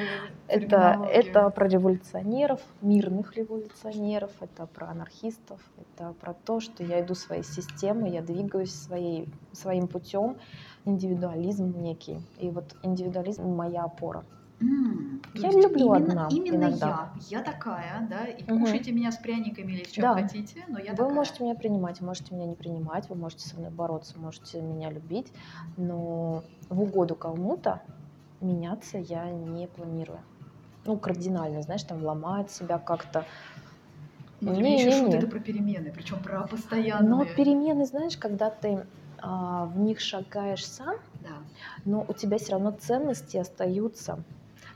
Это, 0.49 0.67
терминологию. 0.69 1.13
это 1.13 1.51
про 1.51 1.69
революционеров, 1.69 2.61
мирных 2.81 3.37
революционеров, 3.37 4.33
это 4.41 4.67
про 4.67 4.89
анархистов, 4.89 5.61
это 5.79 6.13
про 6.21 6.35
то, 6.35 6.61
что 6.61 6.83
я 6.83 7.01
иду 7.01 7.15
своей 7.15 7.45
системой, 7.45 8.11
я 8.11 8.23
двигаюсь 8.23 8.75
своей, 8.75 9.29
своим 9.53 9.87
путем, 9.87 10.37
индивидуализм 10.85 11.81
некий. 11.81 12.21
И 12.39 12.51
вот 12.51 12.75
индивидуализм 12.83 13.45
моя 13.45 13.85
опора. 13.85 14.25
Я 15.35 15.49
есть 15.49 15.63
люблю 15.63 15.93
именно, 15.93 16.13
одна 16.13 16.29
именно 16.31 16.65
иногда. 16.65 16.87
я. 16.87 17.39
Я 17.39 17.43
такая, 17.43 18.07
да, 18.11 18.27
и 18.27 18.45
Мгм. 18.45 18.61
кушайте 18.61 18.93
меня 18.93 19.11
с 19.11 19.17
пряниками 19.17 19.73
или 19.73 19.85
с 19.85 19.91
чем 19.91 20.05
Да. 20.05 20.15
хотите, 20.15 20.65
но 20.69 20.79
я 20.79 20.91
вы 20.93 20.97
такая. 20.97 21.15
можете 21.15 21.45
меня 21.45 21.55
принимать, 21.55 22.01
можете 22.01 22.35
меня 22.35 22.47
не 22.47 22.57
принимать, 22.57 23.09
вы 23.09 23.17
можете 23.17 23.49
со 23.49 23.57
мной 23.57 23.71
бороться, 23.71 24.19
можете 24.19 24.61
меня 24.61 24.91
любить, 24.91 25.33
но 25.77 26.43
в 26.69 26.81
угоду 26.81 27.15
кому-то 27.15 27.83
меняться 28.41 28.99
я 28.99 29.31
не 29.31 29.67
планирую. 29.67 30.23
Ну, 30.85 30.99
кардинально, 30.99 31.63
знаешь, 31.63 31.85
там 31.85 32.03
ломать 32.03 32.51
себя 32.51 32.79
как-то. 32.79 33.25
Меня 34.41 34.75
еще 34.75 34.91
шут 34.91 35.15
это 35.15 35.27
про 35.27 35.39
перемены, 35.39 35.93
причем 35.95 36.23
про 36.23 36.47
постоянные. 36.47 37.11
Но 37.11 37.25
перемены, 37.25 37.85
знаешь, 37.85 38.17
когда 38.17 38.51
ты 38.51 38.87
а, 39.19 39.67
в 39.67 39.79
них 39.79 40.01
шагаешь 40.01 40.67
сам, 40.67 40.97
Да. 41.23 41.43
но 41.85 42.05
у 42.09 42.13
тебя 42.15 42.39
все 42.39 42.53
равно 42.53 42.73
ценности 42.73 43.37
остаются. 43.37 44.25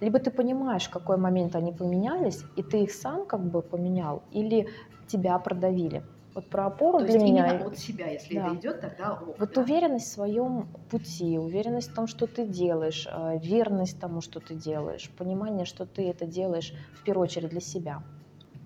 Либо 0.04 0.18
ты 0.20 0.30
понимаешь, 0.30 0.86
в 0.86 0.90
какой 0.90 1.16
момент 1.18 1.56
они 1.56 1.72
поменялись, 1.72 2.46
и 2.56 2.62
ты 2.62 2.82
их 2.84 2.92
сам 2.92 3.26
как 3.26 3.42
бы 3.50 3.62
поменял, 3.62 4.26
или 4.30 4.68
тебя 5.06 5.38
продавили. 5.38 6.08
Вот 6.34 6.50
про 6.50 6.66
опору 6.66 7.00
То 7.00 7.04
для 7.04 7.18
есть 7.18 7.18
меня. 7.18 7.46
именно 7.46 7.52
от 7.66 7.78
себя, 7.78 8.08
если 8.08 8.36
Да. 8.36 8.48
это 8.48 8.52
идет, 8.54 8.80
тогда 8.80 9.14
ок, 9.14 9.38
Вот 9.38 9.50
да. 9.50 9.62
уверенность 9.62 10.06
в 10.08 10.12
своем 10.12 10.72
пути, 10.88 11.38
уверенность 11.38 11.90
в 11.92 11.94
том, 11.94 12.06
что 12.06 12.26
ты 12.28 12.46
делаешь, 12.46 13.06
э, 13.10 13.38
верность 13.40 13.98
тому, 14.00 14.20
что 14.20 14.40
ты 14.40 14.54
делаешь, 14.54 15.14
понимание, 15.16 15.64
что 15.66 15.86
ты 15.86 16.08
это 16.08 16.26
делаешь 16.26 16.72
в 16.94 17.02
первую 17.02 17.24
очередь 17.24 17.50
для 17.50 17.60
себя. 17.60 18.04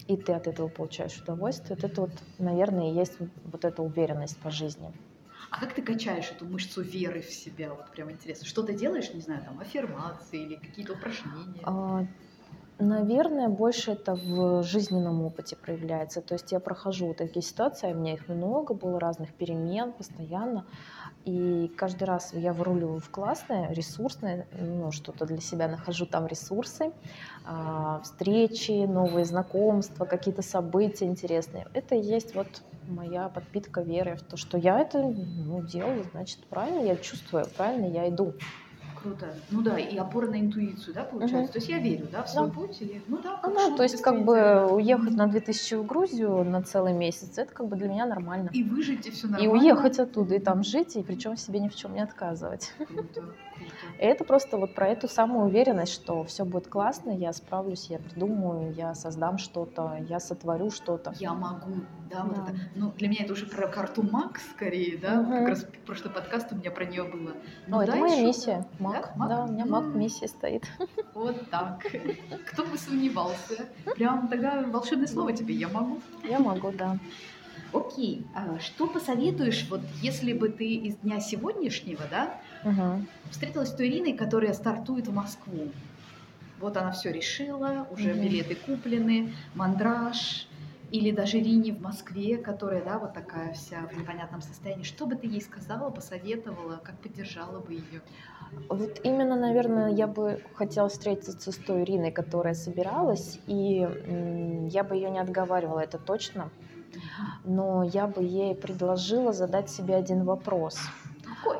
и 0.08 0.16
ты 0.18 0.32
от 0.34 0.46
этого 0.48 0.68
получаешь 0.68 1.20
удовольствие, 1.22 1.76
вот 1.80 1.84
это 1.90 2.00
вот, 2.02 2.24
наверное, 2.38 2.90
и 2.90 2.94
есть 2.94 3.18
вот 3.44 3.64
эта 3.64 3.82
уверенность 3.82 4.40
по 4.40 4.50
жизни. 4.50 4.94
А 5.50 5.60
как 5.60 5.74
ты 5.74 5.82
качаешь 5.82 6.30
эту 6.32 6.46
мышцу 6.46 6.80
веры 6.82 7.20
в 7.22 7.30
себя? 7.32 7.74
Вот 7.74 7.90
прям 7.90 8.10
интересно. 8.10 8.46
Что 8.46 8.62
ты 8.62 8.74
делаешь, 8.74 9.12
не 9.14 9.20
знаю, 9.20 9.44
там, 9.44 9.58
аффирмации 9.60 10.42
или 10.44 10.56
какие-то 10.56 10.94
упражнения? 10.94 11.74
А, 12.78 12.82
наверное, 12.82 13.48
больше 13.48 13.92
это 13.92 14.14
в 14.14 14.62
жизненном 14.62 15.22
опыте 15.22 15.56
проявляется. 15.56 16.20
То 16.20 16.34
есть 16.34 16.52
я 16.52 16.60
прохожу 16.60 17.14
такие 17.14 17.42
ситуации, 17.42 17.92
у 17.92 17.96
меня 17.96 18.14
их 18.14 18.28
много 18.28 18.74
было, 18.74 19.00
разных 19.00 19.34
перемен 19.34 19.92
постоянно. 19.92 20.64
И 21.24 21.70
каждый 21.76 22.04
раз 22.04 22.32
я 22.32 22.52
выруливаю 22.52 23.00
в 23.00 23.10
классное, 23.10 23.72
ресурсное, 23.72 24.46
ну, 24.58 24.92
что-то 24.92 25.26
для 25.26 25.40
себя 25.40 25.68
нахожу 25.68 26.06
там 26.06 26.26
ресурсы, 26.26 26.92
а, 27.44 28.00
встречи, 28.02 28.86
новые 28.86 29.24
знакомства, 29.24 30.04
какие-то 30.04 30.42
события 30.42 31.06
интересные. 31.06 31.66
Это 31.74 31.96
и 31.96 32.00
есть 32.00 32.34
вот 32.34 32.62
моя 32.86 33.28
подпитка 33.28 33.82
веры 33.82 34.16
в 34.16 34.22
то, 34.22 34.36
что 34.36 34.56
я 34.56 34.80
это 34.80 35.02
ну, 35.02 35.62
делаю, 35.62 36.04
значит, 36.12 36.46
правильно 36.46 36.80
я 36.80 36.96
чувствую, 36.96 37.46
правильно 37.56 37.86
я 37.86 38.08
иду. 38.08 38.34
Круто. 39.02 39.34
Ну 39.50 39.62
да, 39.62 39.78
и 39.78 39.96
опора 39.96 40.28
на 40.28 40.40
интуицию, 40.40 40.94
да, 40.94 41.04
получается? 41.04 41.44
Угу. 41.44 41.52
То 41.52 41.58
есть 41.58 41.68
я 41.68 41.78
верю, 41.78 42.08
да, 42.10 42.22
в 42.22 42.28
свой 42.28 42.48
да. 42.48 42.52
путь? 42.52 42.82
И, 42.82 43.02
ну 43.06 43.18
да, 43.18 43.40
ну, 43.42 43.54
да, 43.54 43.76
то 43.76 43.82
есть 43.82 44.00
как 44.02 44.24
бы 44.24 44.66
уехать 44.70 45.14
на 45.14 45.26
2000 45.26 45.74
в 45.76 45.86
Грузию 45.86 46.44
на 46.44 46.62
целый 46.62 46.92
месяц, 46.92 47.38
это 47.38 47.52
как 47.52 47.68
бы 47.68 47.76
для 47.76 47.88
меня 47.88 48.06
нормально. 48.06 48.50
И 48.52 48.62
выжить, 48.62 49.06
и 49.06 49.10
все 49.10 49.28
нормально. 49.28 49.46
И 49.46 49.52
уехать 49.52 49.98
оттуда, 49.98 50.34
и 50.34 50.38
там 50.38 50.64
жить, 50.64 50.96
и 50.96 51.02
причем 51.02 51.36
себе 51.36 51.60
ни 51.60 51.68
в 51.68 51.74
чем 51.74 51.94
не 51.94 52.00
отказывать. 52.00 52.72
Круто. 52.86 53.22
Это 53.98 54.24
просто 54.24 54.56
вот 54.56 54.74
про 54.74 54.88
эту 54.88 55.08
самую 55.08 55.46
уверенность, 55.46 55.92
что 55.92 56.24
все 56.24 56.44
будет 56.44 56.68
классно, 56.68 57.10
я 57.10 57.32
справлюсь, 57.32 57.86
я 57.90 57.98
придумаю, 57.98 58.72
я 58.74 58.94
создам 58.94 59.38
что-то, 59.38 59.98
я 60.08 60.20
сотворю 60.20 60.70
что-то. 60.70 61.14
Я 61.18 61.34
могу, 61.34 61.74
да, 62.10 62.20
да. 62.20 62.24
вот 62.24 62.48
это. 62.48 62.58
Ну, 62.74 62.92
для 62.92 63.08
меня 63.08 63.24
это 63.24 63.32
уже 63.32 63.46
про 63.46 63.68
карту 63.68 64.02
Макс 64.02 64.42
скорее, 64.50 64.98
да, 64.98 65.20
угу. 65.20 65.30
как 65.30 65.48
раз 65.48 65.66
прошлый 65.86 66.12
подкаст 66.12 66.52
у 66.52 66.56
меня 66.56 66.70
про 66.70 66.84
нее 66.84 67.04
было. 67.04 67.32
Ну, 67.66 67.80
это 67.80 67.96
моя 67.96 68.22
миссия, 68.22 68.66
Мак. 68.88 69.12
Да? 69.16 69.28
да, 69.28 69.44
у 69.44 69.52
меня 69.52 69.66
Мак 69.66 69.84
миссия 69.94 70.28
стоит. 70.28 70.66
Вот 71.14 71.50
так. 71.50 71.84
Кто 72.46 72.64
бы 72.64 72.78
сомневался. 72.78 73.68
Прям 73.94 74.28
такое 74.28 74.66
волшебное 74.66 75.06
слово 75.06 75.32
тебе, 75.32 75.54
я 75.54 75.68
могу. 75.68 76.00
Я 76.22 76.38
могу, 76.38 76.70
да. 76.72 76.98
Окей, 77.72 78.26
а 78.34 78.58
что 78.60 78.86
посоветуешь, 78.86 79.66
вот 79.68 79.80
если 80.00 80.32
бы 80.32 80.48
ты 80.48 80.74
из 80.74 80.96
дня 80.96 81.20
сегодняшнего, 81.20 82.04
да, 82.10 82.40
угу. 82.64 83.04
встретилась 83.30 83.68
с 83.68 83.74
той 83.74 83.88
Ириной, 83.88 84.14
которая 84.14 84.54
стартует 84.54 85.08
в 85.08 85.14
Москву? 85.14 85.70
Вот 86.60 86.76
она 86.76 86.92
все 86.92 87.12
решила, 87.12 87.86
уже 87.90 88.12
угу. 88.12 88.22
билеты 88.22 88.54
куплены, 88.54 89.34
мандраж, 89.54 90.48
или 90.90 91.10
даже 91.10 91.38
Ирине 91.38 91.72
в 91.72 91.82
Москве, 91.82 92.38
которая, 92.38 92.82
да, 92.82 92.98
вот 92.98 93.12
такая 93.12 93.52
вся 93.52 93.86
в 93.86 93.96
непонятном 93.98 94.40
состоянии. 94.40 94.84
Что 94.84 95.06
бы 95.06 95.16
ты 95.16 95.26
ей 95.26 95.42
сказала, 95.42 95.90
посоветовала, 95.90 96.80
как 96.82 96.98
поддержала 96.98 97.60
бы 97.60 97.74
ее? 97.74 98.02
Вот 98.68 99.00
именно, 99.02 99.36
наверное, 99.36 99.90
я 99.90 100.06
бы 100.06 100.42
хотела 100.54 100.88
встретиться 100.88 101.52
с 101.52 101.56
той 101.56 101.82
Ириной, 101.82 102.10
которая 102.10 102.54
собиралась, 102.54 103.38
и 103.46 103.86
я 104.70 104.84
бы 104.84 104.94
ее 104.94 105.10
не 105.10 105.18
отговаривала, 105.18 105.80
это 105.80 105.98
точно 105.98 106.50
но 107.44 107.82
я 107.82 108.06
бы 108.06 108.22
ей 108.22 108.54
предложила 108.54 109.32
задать 109.32 109.70
себе 109.70 109.96
один 109.96 110.24
вопрос. 110.24 110.78
Какой? 111.24 111.58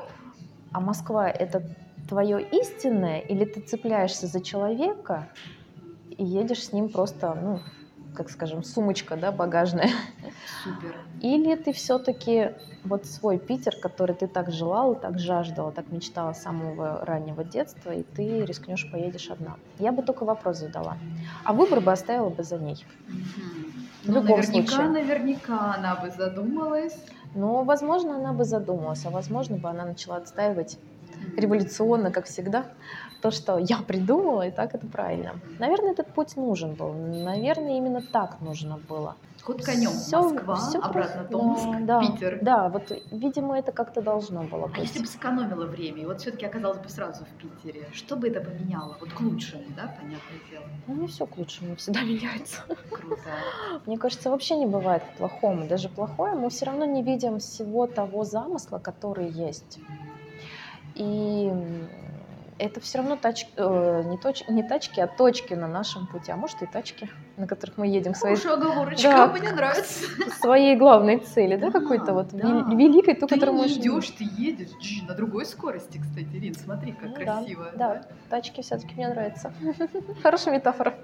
А 0.71 0.79
Москва 0.79 1.29
это 1.29 1.63
твое 2.07 2.41
истинное, 2.41 3.19
или 3.19 3.45
ты 3.45 3.61
цепляешься 3.61 4.27
за 4.27 4.41
человека 4.41 5.29
и 6.09 6.23
едешь 6.23 6.65
с 6.65 6.73
ним 6.73 6.89
просто, 6.89 7.33
ну, 7.35 7.59
как 8.15 8.29
скажем, 8.29 8.63
сумочка, 8.63 9.15
да, 9.15 9.31
багажная. 9.31 9.89
Супер. 10.63 10.95
Или 11.21 11.55
ты 11.55 11.73
все-таки 11.73 12.51
вот 12.83 13.05
свой 13.05 13.37
Питер, 13.37 13.75
который 13.75 14.15
ты 14.15 14.27
так 14.27 14.51
желала, 14.51 14.95
так 14.95 15.19
жаждала, 15.19 15.71
так 15.71 15.91
мечтала 15.91 16.33
с 16.33 16.41
самого 16.41 17.05
раннего 17.05 17.43
детства, 17.43 17.91
и 17.91 18.03
ты 18.03 18.45
рискнешь, 18.45 18.89
поедешь 18.91 19.29
одна. 19.29 19.57
Я 19.77 19.91
бы 19.91 20.01
только 20.01 20.23
вопрос 20.23 20.57
задала. 20.57 20.97
А 21.43 21.53
выбор 21.53 21.81
бы 21.81 21.91
оставила 21.91 22.29
бы 22.29 22.43
за 22.43 22.57
ней. 22.57 22.85
Угу. 23.07 23.79
В 24.03 24.13
ну, 24.13 24.21
наверняка, 24.21 24.71
случае. 24.71 24.89
наверняка 24.89 25.75
она 25.75 25.95
бы 25.95 26.09
задумалась. 26.09 26.97
Ну, 27.35 27.63
возможно, 27.63 28.15
она 28.15 28.33
бы 28.33 28.45
задумалась, 28.45 29.05
а 29.05 29.09
возможно 29.09 29.57
бы 29.57 29.69
она 29.69 29.85
начала 29.85 30.17
отстаивать 30.17 30.79
революционно, 31.35 32.11
как 32.11 32.25
всегда, 32.25 32.65
то, 33.21 33.31
что 33.31 33.57
я 33.57 33.77
придумала, 33.79 34.47
и 34.47 34.51
так 34.51 34.73
это 34.73 34.87
правильно. 34.87 35.33
Наверное, 35.59 35.91
этот 35.91 36.07
путь 36.13 36.37
нужен 36.37 36.73
был. 36.75 36.93
Наверное, 36.93 37.77
именно 37.77 38.01
так 38.01 38.39
нужно 38.41 38.77
было. 38.77 39.15
Ход 39.49 39.65
конем. 39.65 39.89
Все, 39.89 40.21
Москва, 40.21 40.55
все 40.57 40.77
обратно 40.79 41.23
Томск, 41.23 41.67
да, 41.81 42.01
Питер. 42.01 42.37
Да, 42.43 42.69
вот, 42.69 42.91
видимо, 43.09 43.57
это 43.57 43.71
как-то 43.71 43.99
должно 43.99 44.43
было 44.43 44.67
быть. 44.67 44.77
А 44.77 44.81
если 44.81 44.99
бы 44.99 45.07
сэкономила 45.07 45.65
время, 45.65 46.03
и 46.03 46.05
вот 46.05 46.21
все-таки 46.21 46.45
оказалась 46.45 46.77
бы 46.77 46.87
сразу 46.87 47.25
в 47.25 47.29
Питере, 47.41 47.87
что 47.91 48.15
бы 48.15 48.27
это 48.27 48.41
поменяло? 48.41 48.95
Вот 48.99 49.11
к 49.11 49.19
лучшему, 49.19 49.63
да, 49.75 49.91
понятное 49.99 50.39
дело? 50.51 50.65
Ну, 50.85 51.01
не 51.01 51.07
все 51.07 51.25
к 51.25 51.35
лучшему, 51.35 51.75
всегда 51.77 52.01
меняется. 52.03 52.61
Круто. 52.91 53.21
Мне 53.87 53.97
кажется, 53.97 54.29
вообще 54.29 54.55
не 54.55 54.67
бывает 54.67 55.01
к 55.01 55.17
плохому. 55.17 55.67
Даже 55.67 55.89
плохое 55.89 56.35
мы 56.35 56.51
все 56.51 56.67
равно 56.67 56.85
не 56.85 57.01
видим 57.01 57.39
всего 57.39 57.87
того 57.87 58.25
замысла, 58.25 58.77
который 58.77 59.29
есть. 59.29 59.79
И 60.93 61.51
это 62.59 62.81
все 62.81 62.99
равно 62.99 63.15
тач, 63.15 63.47
э, 63.55 64.03
не, 64.05 64.17
точ, 64.17 64.43
не 64.49 64.63
тачки, 64.63 64.99
а 64.99 65.07
точки 65.07 65.53
на 65.53 65.67
нашем 65.67 66.07
пути, 66.07 66.31
а 66.31 66.35
может 66.35 66.61
и 66.61 66.65
тачки, 66.65 67.09
на 67.37 67.47
которых 67.47 67.77
мы 67.77 67.87
едем. 67.87 68.13
Своей, 68.13 68.35
Хорошая 68.35 68.61
оговорочка, 68.61 69.09
да, 69.09 69.27
мне 69.27 69.51
нравится. 69.51 70.05
Своей 70.39 70.75
главной 70.75 71.19
цели, 71.19 71.55
да, 71.55 71.71
какой-то 71.71 72.13
вот 72.13 72.29
да. 72.33 72.65
великой, 72.69 73.15
ту, 73.15 73.27
ты 73.27 73.35
которую 73.35 73.59
мы 73.59 73.67
ждешь, 73.69 74.09
ты 74.09 74.25
едешь 74.37 74.69
на 75.07 75.15
другой 75.15 75.45
скорости, 75.45 75.99
кстати, 75.99 76.35
Рин, 76.35 76.53
смотри, 76.53 76.91
как 76.91 77.09
ну, 77.09 77.15
красиво. 77.15 77.71
Да, 77.75 77.95
да, 77.95 78.01
тачки 78.29 78.61
все-таки 78.61 78.93
мне 78.95 79.07
нравятся. 79.07 79.53
Хорошая 80.21 80.55
метафора. 80.55 80.95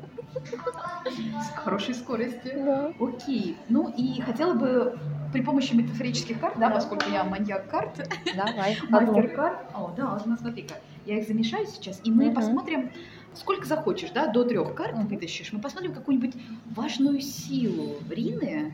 С 1.06 1.58
хорошей 1.58 1.96
скорости. 1.96 2.54
Да. 2.54 2.92
Окей, 3.00 3.58
ну 3.70 3.90
и 3.96 4.22
хотела 4.22 4.54
бы 4.54 5.00
при 5.32 5.42
помощи 5.42 5.74
метафорических 5.74 6.40
карт, 6.40 6.56
да, 6.60 6.70
да. 6.70 6.76
поскольку 6.76 7.10
я 7.10 7.24
маньяк 7.24 7.70
карт, 7.70 8.10
Давай. 8.36 8.78
мастер 8.90 9.30
карт. 9.36 9.60
О, 9.74 9.92
да, 9.96 10.20
ну 10.26 10.38
смотри-ка, 10.38 10.76
я 11.06 11.20
их 11.20 11.28
замешаю 11.28 11.66
сейчас, 11.68 12.02
и 12.04 12.12
мы 12.12 12.28
угу. 12.28 12.36
посмотрим, 12.36 12.92
сколько 13.34 13.66
захочешь, 13.66 14.12
да, 14.12 14.28
до 14.28 14.44
трех 14.44 14.74
карт 14.76 14.96
угу. 14.96 15.08
вытащишь. 15.08 15.54
Мы 15.54 15.60
посмотрим 15.60 15.94
какую-нибудь 15.94 16.36
важную 16.76 17.22
силу 17.22 17.96
Рины. 18.10 18.74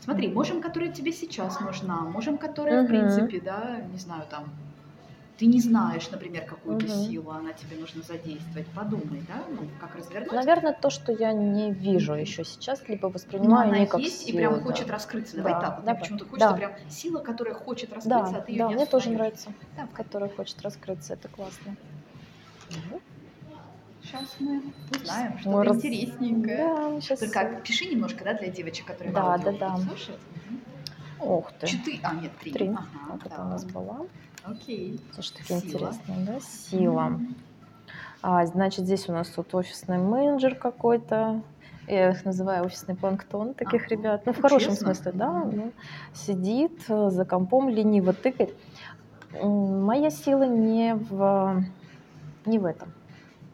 Смотри, 0.00 0.28
можем, 0.28 0.60
которая 0.60 0.90
тебе 0.90 1.12
сейчас 1.12 1.60
нужна, 1.60 2.00
можем, 2.00 2.38
которая, 2.38 2.80
угу. 2.80 2.86
в 2.86 2.88
принципе, 2.88 3.40
да, 3.40 3.82
не 3.92 3.98
знаю, 3.98 4.24
там, 4.30 4.50
ты 5.42 5.46
не 5.46 5.60
знаешь, 5.60 6.08
например, 6.08 6.44
какую-то 6.44 6.86
угу. 6.86 7.04
силу 7.04 7.32
она 7.32 7.52
тебе 7.52 7.76
нужно 7.76 8.00
задействовать. 8.04 8.64
Подумай, 8.76 9.24
да, 9.26 9.42
ну, 9.48 9.66
как 9.80 9.96
развернуть. 9.96 10.30
Наверное, 10.30 10.72
то, 10.72 10.88
что 10.88 11.10
я 11.10 11.32
не 11.32 11.72
вижу 11.72 12.14
еще 12.14 12.44
сейчас, 12.44 12.88
либо 12.88 13.08
воспринимаю 13.08 13.66
Но 13.66 13.72
она 13.72 13.78
не 13.80 13.86
как 13.86 14.00
есть 14.00 14.20
силу, 14.20 14.38
и 14.38 14.40
прям 14.40 14.54
да. 14.54 14.60
хочет 14.60 14.88
раскрыться. 14.88 15.38
Давай 15.38 15.54
да, 15.54 15.60
так, 15.60 15.76
вот 15.78 15.84
да, 15.84 15.94
почему-то 15.96 16.26
хочется 16.26 16.50
да. 16.50 16.56
прям 16.56 16.72
сила, 16.88 17.18
которая 17.18 17.54
хочет 17.56 17.92
раскрыться, 17.92 18.32
да, 18.32 18.38
а 18.38 18.40
ты 18.40 18.52
ее 18.52 18.58
да, 18.58 18.68
не 18.68 18.74
мне 18.76 18.86
тоже 18.86 19.10
нравится, 19.10 19.52
да. 19.76 19.88
которая 19.92 20.30
хочет 20.30 20.62
раскрыться, 20.62 21.14
это 21.14 21.26
классно. 21.26 21.74
Угу. 22.70 23.00
Сейчас 24.04 24.36
мы 24.38 24.62
узнаем 24.92 25.38
что-то 25.40 25.56
мы 25.56 25.66
интересненькое. 25.74 26.56
Да, 26.56 27.00
сейчас... 27.00 27.18
Только 27.18 27.60
пиши 27.64 27.86
немножко, 27.86 28.22
да, 28.22 28.34
для 28.34 28.46
девочек, 28.46 28.86
которые 28.86 29.12
да, 29.12 29.38
да, 29.38 29.50
да. 29.50 29.76
слушают. 29.78 30.20
Ух 31.18 31.50
ты. 31.58 31.66
Четыре, 31.66 31.98
а 32.04 32.14
нет, 32.14 32.30
три. 32.38 32.52
Три. 32.52 32.68
Ага, 32.68 32.86
вот 33.08 33.20
да. 33.24 33.26
это 33.26 33.42
у 33.42 33.48
нас 33.48 33.64
была. 33.64 34.06
Окей. 34.44 35.00
Слушай, 35.12 35.34
такие 35.38 35.60
Сила. 35.60 35.68
интересные, 35.68 36.26
да? 36.26 36.40
Сила. 36.40 37.20
А, 38.22 38.46
значит, 38.46 38.84
здесь 38.84 39.08
у 39.08 39.12
нас 39.12 39.28
тут 39.28 39.54
офисный 39.54 39.98
менеджер 39.98 40.54
какой-то. 40.54 41.42
Я 41.88 42.10
их 42.10 42.24
называю 42.24 42.64
офисный 42.64 42.94
планктон, 42.94 43.54
таких 43.54 43.86
Ага. 43.86 43.94
ребят. 43.96 44.22
Ну, 44.26 44.32
в 44.32 44.40
хорошем 44.40 44.70
Честно? 44.70 44.94
смысле, 44.94 45.12
да. 45.12 45.30
Мгм. 45.30 45.56
ну, 45.56 45.72
сидит 46.14 46.84
э, 46.88 47.10
за 47.10 47.24
компом, 47.24 47.68
лениво 47.68 48.12
тыкает. 48.12 48.54
Моя 49.42 50.10
сила 50.10 50.44
не 50.44 50.94
в, 50.94 51.64
не 52.46 52.58
в 52.58 52.66
этом. 52.66 52.92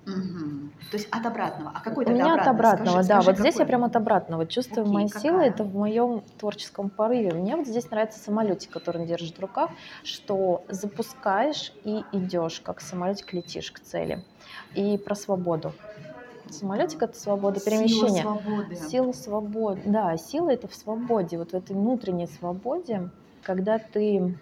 Мгм. 0.09 0.73
То 0.90 0.97
есть 0.97 1.09
от 1.11 1.27
обратного. 1.27 1.73
А 1.75 1.81
какой 1.81 2.05
У 2.07 2.11
меня 2.11 2.25
от 2.35 2.40
обратный? 2.47 2.51
обратного, 2.51 2.90
Скажи- 3.03 3.09
да. 3.09 3.14
скажи, 3.23 3.31
вот 3.31 3.38
здесь 3.40 3.55
я 3.55 3.59
какой? 3.61 3.66
прям 3.66 3.85
от 3.85 3.97
обратного 3.97 4.47
чувствую. 4.47 4.87
Окей, 4.97 5.09
сила 5.09 5.33
какая? 5.35 5.49
это 5.51 5.64
в 5.64 5.75
моем 5.75 6.23
творческом 6.38 6.88
порыве. 6.90 7.33
Мне 7.35 7.57
вот 7.57 7.66
здесь 7.66 7.90
нравится 7.90 8.18
самолетик, 8.18 8.71
который 8.71 9.03
он 9.03 9.07
держит 9.07 9.37
в 9.37 9.40
руках, 9.40 9.71
что 10.03 10.64
запускаешь 10.68 11.73
и 11.85 12.03
идешь, 12.12 12.61
как 12.61 12.81
самолетик 12.81 13.33
летишь 13.33 13.71
к 13.71 13.81
цели. 13.81 14.25
И 14.75 14.97
про 14.99 15.14
свободу. 15.14 15.73
Самолетик 16.51 17.03
это 17.03 17.18
свобода 17.18 17.61
перемещения. 17.61 18.23
Сила 18.23 18.38
свободы. 18.40 18.77
Сила 18.77 19.12
свободы. 19.12 19.81
Да, 19.85 20.16
сила 20.16 20.51
это 20.51 20.66
в 20.68 20.75
свободе, 20.75 21.37
вот 21.37 21.51
в 21.51 21.55
этой 21.55 21.77
внутренней 21.77 22.27
свободе, 22.27 23.11
когда 23.42 23.79
ты 23.79 24.38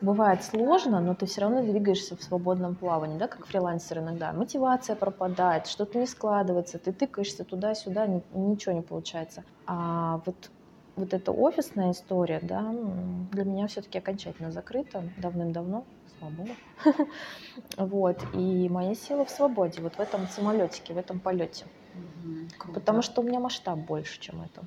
бывает 0.00 0.42
сложно, 0.42 1.00
но 1.00 1.14
ты 1.14 1.26
все 1.26 1.42
равно 1.42 1.62
двигаешься 1.62 2.16
в 2.16 2.22
свободном 2.22 2.74
плавании, 2.74 3.18
да, 3.18 3.28
как 3.28 3.46
фрилансер 3.46 3.98
иногда. 3.98 4.32
Мотивация 4.32 4.96
пропадает, 4.96 5.66
что-то 5.66 5.98
не 5.98 6.06
складывается, 6.06 6.78
ты 6.78 6.92
тыкаешься 6.92 7.44
туда-сюда, 7.44 8.06
ничего 8.32 8.74
не 8.74 8.82
получается. 8.82 9.44
А 9.66 10.20
вот 10.26 10.50
вот 10.96 11.14
эта 11.14 11.32
офисная 11.32 11.92
история, 11.92 12.40
да, 12.42 12.74
для 13.32 13.44
меня 13.44 13.66
все-таки 13.68 13.98
окончательно 13.98 14.50
закрыта 14.50 15.02
давным-давно, 15.16 15.84
слава 16.18 16.32
богу. 16.32 16.50
Вот, 17.76 18.18
и 18.34 18.68
моя 18.68 18.94
сила 18.94 19.24
в 19.24 19.30
свободе, 19.30 19.80
вот 19.80 19.94
в 19.94 20.00
этом 20.00 20.26
самолетике, 20.26 20.92
в 20.92 20.98
этом 20.98 21.18
полете. 21.20 21.64
Потому 22.74 23.02
что 23.02 23.22
у 23.22 23.24
меня 23.24 23.40
масштаб 23.40 23.78
больше, 23.78 24.20
чем 24.20 24.42
это. 24.42 24.62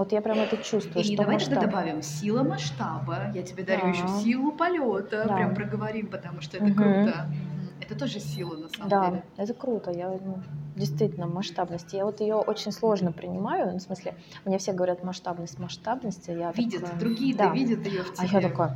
Вот 0.00 0.12
я 0.12 0.22
прям 0.22 0.38
это 0.40 0.56
чувствую, 0.56 1.04
И 1.04 1.08
что 1.08 1.16
давай 1.18 1.38
тогда 1.38 1.60
добавим 1.60 2.00
сила 2.00 2.42
масштаба. 2.42 3.30
Я 3.34 3.42
тебе 3.42 3.64
дарю 3.64 3.82
Да. 3.82 3.88
еще 3.88 4.08
силу 4.08 4.52
полета. 4.52 5.26
Да. 5.28 5.36
Прям 5.36 5.54
проговорим, 5.54 6.06
потому 6.06 6.40
что 6.40 6.56
это 6.56 6.64
Мгм. 6.68 6.74
круто. 6.74 7.26
Это 7.82 7.98
тоже 7.98 8.18
сила 8.18 8.56
на 8.56 8.70
самом 8.70 8.88
Да, 8.88 9.10
деле. 9.10 9.24
это 9.36 9.52
круто. 9.52 9.90
Я 9.90 10.08
ну, 10.08 10.40
действительно 10.74 11.26
масштабность. 11.26 11.92
Я 11.92 12.06
вот 12.06 12.22
ее 12.22 12.36
очень 12.36 12.72
сложно 12.72 13.12
принимаю. 13.12 13.72
Ну, 13.72 13.78
в 13.78 13.82
смысле, 13.82 14.14
мне 14.46 14.56
все 14.56 14.72
говорят 14.72 15.04
масштабность, 15.04 15.58
масштабность, 15.58 16.30
а 16.30 16.32
я 16.32 16.50
Видят, 16.52 16.80
такая, 16.80 16.98
другие-то 16.98 17.38
да. 17.44 17.52
видят 17.52 17.86
ее 17.86 18.02
в 18.02 18.12
А 18.18 18.26
тебе. 18.26 18.40
я 18.40 18.48
такая, 18.48 18.74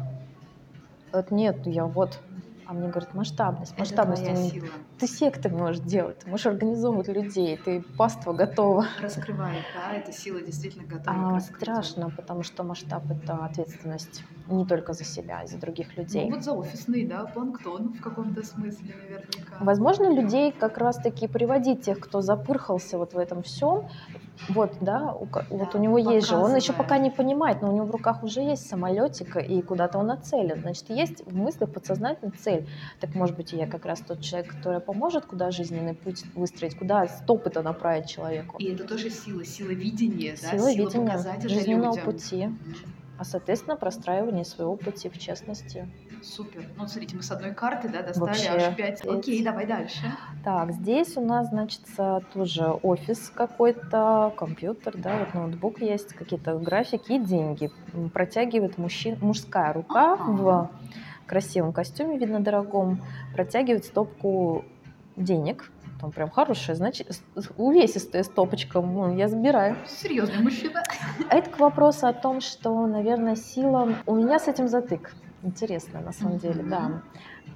вот 1.10 1.30
нет, 1.30 1.56
я 1.64 1.86
вот. 1.86 2.20
А 2.66 2.72
мне 2.72 2.88
говорят, 2.88 3.12
масштабность, 3.14 3.72
Это 3.72 3.80
масштабность. 3.80 4.22
твоя 4.24 4.38
они- 4.38 4.50
сила. 4.50 4.68
Ты 4.98 5.06
секты 5.06 5.48
можешь 5.50 5.82
делать, 5.82 6.20
ты 6.20 6.30
можешь 6.30 6.46
организовывать 6.46 7.08
людей, 7.08 7.56
ты 7.58 7.82
паства 7.98 8.32
готова. 8.32 8.86
Раскрывает, 9.00 9.66
да, 9.74 9.92
эта 9.92 10.12
сила 10.12 10.40
действительно 10.40 10.86
готова 10.86 11.36
А, 11.36 11.40
страшно, 11.40 12.10
потому 12.10 12.42
что 12.42 12.62
масштаб 12.64 13.10
это 13.10 13.44
ответственность 13.44 14.24
не 14.46 14.66
только 14.66 14.92
за 14.94 15.04
себя, 15.04 15.40
а 15.40 15.44
и 15.44 15.46
за 15.46 15.58
других 15.58 15.96
людей. 15.96 16.24
Ну 16.30 16.36
вот 16.36 16.44
за 16.44 16.52
офисный, 16.52 17.06
да, 17.06 17.24
планктон 17.26 17.92
в 17.92 18.00
каком-то 18.00 18.42
смысле 18.42 18.94
наверняка. 18.96 19.56
Возможно, 19.58 20.14
людей 20.14 20.52
как 20.52 20.78
раз-таки 20.78 21.26
приводить 21.28 21.84
тех, 21.84 22.00
кто 22.00 22.20
запырхался 22.22 22.96
вот 22.98 23.12
в 23.14 23.18
этом 23.18 23.42
всем. 23.42 23.88
Вот, 24.46 24.76
да, 24.80 25.14
у, 25.14 25.26
ко- 25.26 25.46
вот 25.48 25.72
Да, 25.72 25.78
у 25.78 25.82
него 25.82 25.96
есть 25.96 26.28
же, 26.28 26.36
он 26.36 26.54
еще 26.54 26.74
пока 26.74 26.98
не 26.98 27.10
понимает, 27.10 27.62
но 27.62 27.70
у 27.70 27.72
него 27.72 27.86
в 27.86 27.90
руках 27.90 28.22
уже 28.22 28.40
есть 28.42 28.66
самолетик, 28.68 29.36
и 29.36 29.62
куда-то 29.62 29.98
он 29.98 30.06
нацелен. 30.08 30.60
Значит, 30.60 30.90
есть 30.90 31.22
в 31.24 31.34
мыслях 31.34 31.72
подсознательно 31.72 32.30
цель. 32.32 32.68
Так, 33.00 33.14
может 33.14 33.36
быть, 33.36 33.54
и 33.54 33.56
я 33.56 33.66
как 33.66 33.86
раз 33.86 34.02
тот 34.02 34.20
человек, 34.20 34.50
который 34.52 34.80
поможет, 34.80 35.24
куда 35.24 35.50
жизненный 35.50 35.94
путь 35.94 36.26
выстроить, 36.34 36.76
куда 36.76 37.06
стопы-то 37.08 37.62
направить 37.62 38.06
человеку. 38.08 38.58
И 38.58 38.66
это 38.74 38.84
тоже 38.84 39.08
сила, 39.08 39.44
сила 39.44 39.70
видения, 39.70 40.36
да, 40.42 40.50
Сила 40.50 40.68
видения 40.72 41.18
жизненного 41.48 41.92
людям. 41.92 42.04
пути, 42.04 42.48
а, 43.16 43.24
соответственно, 43.24 43.76
простраивание 43.76 44.44
своего 44.44 44.76
пути 44.76 45.08
в 45.08 45.16
честности. 45.18 45.90
Супер. 46.24 46.64
Ну, 46.76 46.86
смотрите, 46.86 47.16
мы 47.16 47.22
с 47.22 47.30
одной 47.30 47.52
карты, 47.52 47.88
да, 47.88 48.02
достали 48.02 48.28
Вообще, 48.28 48.48
аж 48.48 48.76
пять. 48.76 49.02
пять. 49.02 49.06
Окей, 49.06 49.44
давай 49.44 49.66
дальше. 49.66 50.00
Так, 50.42 50.72
здесь 50.72 51.16
у 51.16 51.20
нас, 51.20 51.48
значит, 51.48 51.82
тоже 52.32 52.64
офис 52.82 53.30
какой-то, 53.34 54.32
компьютер, 54.36 54.94
да, 54.96 55.18
вот 55.18 55.34
ноутбук 55.34 55.80
есть, 55.80 56.14
какие-то 56.14 56.58
графики 56.58 57.12
и 57.12 57.18
деньги. 57.18 57.70
Протягивает 58.12 58.78
мужчин, 58.78 59.18
мужская 59.20 59.72
рука 59.72 60.14
Ага. 60.14 60.24
в 60.32 60.70
красивом 61.26 61.72
костюме, 61.72 62.18
видно, 62.18 62.40
дорогом, 62.40 63.00
протягивает 63.34 63.84
стопку 63.84 64.64
денег. 65.16 65.70
Там 66.00 66.10
прям 66.10 66.28
хорошая, 66.30 66.74
значит, 66.76 67.20
увесистая 67.56 68.24
стопочка. 68.24 68.82
Я 69.16 69.28
забираю. 69.28 69.76
Серьезный 69.86 70.42
мужчина. 70.42 70.82
Это 71.30 71.48
к 71.48 71.58
вопросу 71.58 72.06
о 72.06 72.12
том, 72.12 72.40
что, 72.40 72.86
наверное, 72.86 73.36
сила... 73.36 73.94
У 74.06 74.14
меня 74.14 74.38
с 74.38 74.48
этим 74.48 74.68
затык. 74.68 75.14
Интересно, 75.44 76.00
на 76.00 76.12
самом 76.12 76.38
деле, 76.38 76.62
да. 76.62 77.02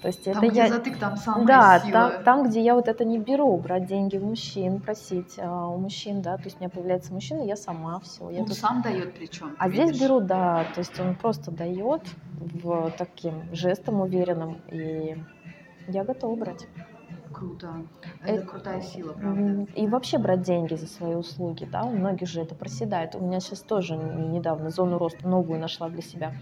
То 0.02 0.08
есть 0.08 0.22
Там, 0.24 0.36
это 0.36 0.48
где 0.48 0.60
я... 0.60 0.68
затык, 0.68 0.98
там 0.98 1.16
самая 1.16 1.46
Да, 1.46 1.80
сила. 1.80 1.92
там, 1.92 2.22
там, 2.24 2.48
где 2.48 2.60
я 2.62 2.74
вот 2.74 2.86
это 2.86 3.04
не 3.04 3.18
беру, 3.18 3.56
брать 3.56 3.86
деньги 3.86 4.18
у 4.18 4.26
мужчин, 4.26 4.80
просить 4.80 5.36
а, 5.38 5.66
у 5.68 5.78
мужчин, 5.78 6.20
да, 6.20 6.36
то 6.36 6.44
есть 6.44 6.56
у 6.56 6.60
меня 6.60 6.68
появляется 6.68 7.12
мужчина, 7.14 7.40
я 7.42 7.56
сама 7.56 7.98
все. 8.00 8.28
Я 8.30 8.40
Он 8.40 8.46
тут... 8.46 8.56
сам 8.56 8.82
дает 8.82 9.14
причем. 9.14 9.56
А 9.58 9.64
ты 9.64 9.72
здесь 9.72 9.86
видишь? 9.86 10.02
беру, 10.02 10.20
да, 10.20 10.66
то 10.74 10.80
есть 10.80 11.00
он 11.00 11.14
просто 11.16 11.50
дает 11.50 12.02
в 12.38 12.92
таким 12.98 13.42
жестом 13.52 14.00
уверенным, 14.02 14.58
и 14.70 15.16
я 15.88 16.04
готова 16.04 16.36
брать. 16.36 16.66
Круто. 17.32 17.82
Это, 18.22 18.32
Это- 18.32 18.46
крутая 18.46 18.80
сила, 18.82 19.12
правда. 19.12 19.66
И 19.74 19.86
вообще 19.86 20.18
брать 20.18 20.42
деньги 20.42 20.74
за 20.74 20.86
свои 20.86 21.14
услуги, 21.14 21.68
да, 21.70 21.84
у 21.84 21.90
многих 21.90 22.28
же 22.28 22.40
это 22.40 22.54
проседает. 22.54 23.14
У 23.14 23.20
меня 23.20 23.40
сейчас 23.40 23.60
тоже 23.60 23.96
недавно 23.96 24.70
зону 24.70 24.98
роста 24.98 25.28
новую 25.28 25.60
нашла 25.60 25.88
для 25.88 26.02
себя. 26.02 26.32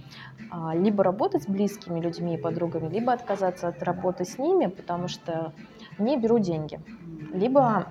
А, 0.51 0.75
Либо 0.75 1.03
работать 1.05 1.43
с 1.43 1.47
близкими 1.47 2.01
людьми 2.01 2.35
и 2.35 2.39
подругами, 2.39 2.89
либо 2.89 3.13
отказаться 3.13 3.69
от 3.69 3.83
работы 3.83 4.25
с 4.25 4.39
ними, 4.39 4.67
потому 4.67 5.09
что 5.09 5.53
не 5.99 6.19
беру 6.19 6.39
деньги. 6.39 6.81
Либо 7.33 7.87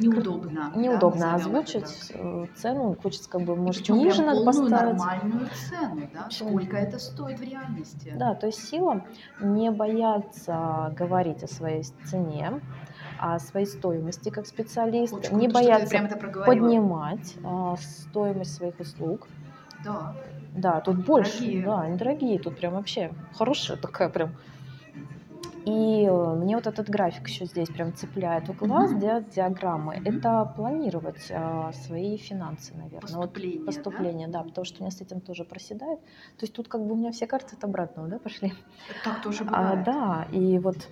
Неудобно. 0.00 0.70
да, 0.74 0.80
неудобно 0.80 1.24
это 1.24 1.34
озвучить 1.34 2.08
так. 2.08 2.16
э, 2.16 2.46
цену, 2.56 2.96
хочется 3.02 3.28
как 3.28 3.42
бы, 3.42 3.54
может, 3.54 3.82
причем 3.82 3.98
ниже 3.98 4.22
надо 4.22 4.44
поставить. 4.44 4.70
нормальную 4.70 5.48
цену, 5.68 6.08
да? 6.12 6.28
Сколько 6.30 6.76
это 6.76 6.98
стоит 6.98 7.38
в 7.38 7.42
реальности? 7.42 8.12
Да, 8.16 8.34
то 8.34 8.46
есть 8.46 8.66
сила 8.66 9.04
не 9.40 9.70
бояться 9.70 10.92
говорить 10.96 11.42
о 11.42 11.48
своей 11.48 11.82
цене, 12.04 12.60
о 13.18 13.38
своей 13.38 13.66
стоимости 13.66 14.30
как 14.30 14.46
специалист, 14.46 15.12
Очень 15.12 15.36
не 15.36 15.48
круто, 15.48 15.54
бояться 15.54 16.08
поднимать 16.46 17.34
а, 17.44 17.76
стоимость 17.76 18.54
своих 18.54 18.78
услуг. 18.80 19.28
Да. 19.84 20.14
Да, 20.54 20.80
тут 20.80 21.04
больше, 21.04 21.38
Дорогие. 21.38 21.64
да, 21.64 21.80
они 21.82 21.96
дорогие, 21.96 22.38
тут 22.38 22.56
прям 22.58 22.74
вообще 22.74 23.12
хорошая 23.34 23.76
такая 23.76 24.08
прям. 24.08 24.30
И 25.66 26.04
э, 26.06 26.34
мне 26.36 26.56
вот 26.56 26.66
этот 26.66 26.88
график 26.88 27.28
еще 27.28 27.44
здесь 27.44 27.68
прям 27.68 27.94
цепляет 27.94 28.48
в 28.48 28.56
глаз, 28.56 28.92
ди- 28.92 29.34
диаграммы. 29.34 29.96
Мгм. 29.96 30.18
Это 30.18 30.52
планировать 30.56 31.30
а, 31.30 31.72
свои 31.72 32.16
финансы, 32.16 32.74
наверное. 32.74 33.00
Вот 33.16 33.32
Поступление, 33.32 33.58
да? 33.60 33.66
поступление, 33.66 34.28
да? 34.28 34.42
потому 34.42 34.64
что 34.64 34.78
у 34.80 34.84
меня 34.84 34.90
с 34.90 35.00
этим 35.00 35.20
тоже 35.20 35.44
проседает. 35.44 36.00
То 36.00 36.42
есть 36.42 36.54
тут 36.54 36.68
как 36.68 36.84
бы 36.84 36.92
у 36.92 36.96
меня 36.96 37.12
все 37.12 37.26
карты 37.26 37.56
от 37.56 37.64
обратного, 37.64 38.08
да, 38.08 38.18
пошли. 38.18 38.52
Так 39.04 39.22
тоже 39.22 39.44
А, 39.44 39.46
бывает. 39.74 39.84
да, 39.84 40.26
и 40.32 40.58
вот 40.58 40.88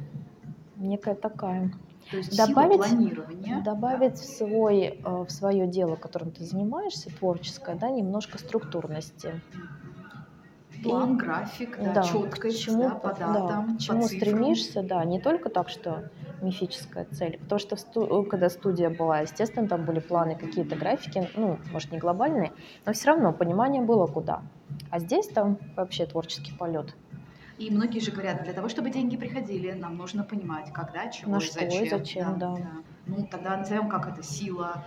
некая 0.76 1.14
такая. 1.14 1.70
То 2.10 2.16
есть 2.16 2.36
Добавить- 2.36 2.76
планирования. 2.78 3.62
Добавить 3.62 4.14
в, 4.18 4.24
свой, 4.24 4.98
э, 5.04 5.24
в 5.24 5.28
свое 5.30 5.66
дело, 5.66 5.96
которым 5.96 6.30
ты 6.30 6.44
занимаешься, 6.44 7.10
творческое, 7.10 7.74
да, 7.76 7.90
немножко 7.90 8.38
структурности. 8.38 9.40
Да. 10.82 10.88
План, 10.88 11.16
график, 11.16 11.78
да, 11.78 11.92
Да, 11.94 12.02
четкость, 12.02 12.56
к 12.58 12.60
чему, 12.64 12.82
да, 12.88 12.94
по 12.94 13.08
да, 13.14 13.32
датам, 13.32 13.76
к 13.76 13.80
чему 13.80 14.02
по 14.02 14.08
цифрам. 14.08 14.28
стремишься, 14.28 14.82
да, 14.82 15.04
не 15.04 15.20
только 15.20 15.48
так, 15.50 15.68
что 15.68 16.04
мифическая 16.40 17.04
цель. 17.06 17.38
Потому 17.38 17.58
что 17.58 17.76
сту- 17.76 18.22
когда 18.24 18.48
студия 18.48 18.90
была, 18.90 19.20
естественно, 19.20 19.66
там 19.68 19.84
были 19.84 19.98
планы, 20.00 20.36
какие-то 20.36 20.76
графики, 20.76 21.28
ну, 21.34 21.58
может, 21.72 21.90
не 21.92 21.98
глобальные, 21.98 22.52
но 22.86 22.92
все 22.92 23.08
равно 23.08 23.32
понимание 23.32 23.82
было 23.82 24.06
куда. 24.06 24.42
А 24.90 24.98
здесь 25.00 25.26
там 25.28 25.58
вообще 25.76 26.06
творческий 26.06 26.52
полет. 26.56 26.94
И 27.58 27.70
многие 27.72 27.98
же 27.98 28.12
говорят, 28.12 28.44
для 28.44 28.52
того, 28.52 28.68
чтобы 28.68 28.90
деньги 28.90 29.16
приходили, 29.16 29.72
нам 29.72 29.96
нужно 29.96 30.22
понимать, 30.22 30.72
когда, 30.72 31.08
чего 31.10 31.32
На 31.32 31.36
и 31.38 31.40
что 31.40 31.64
и 31.64 31.70
зачем. 31.70 31.98
зачем, 31.98 32.38
да. 32.38 32.54
Ну, 33.06 33.26
тогда 33.28 33.56
назовем, 33.56 33.88
как 33.88 34.06
это 34.08 34.22
сила 34.22 34.84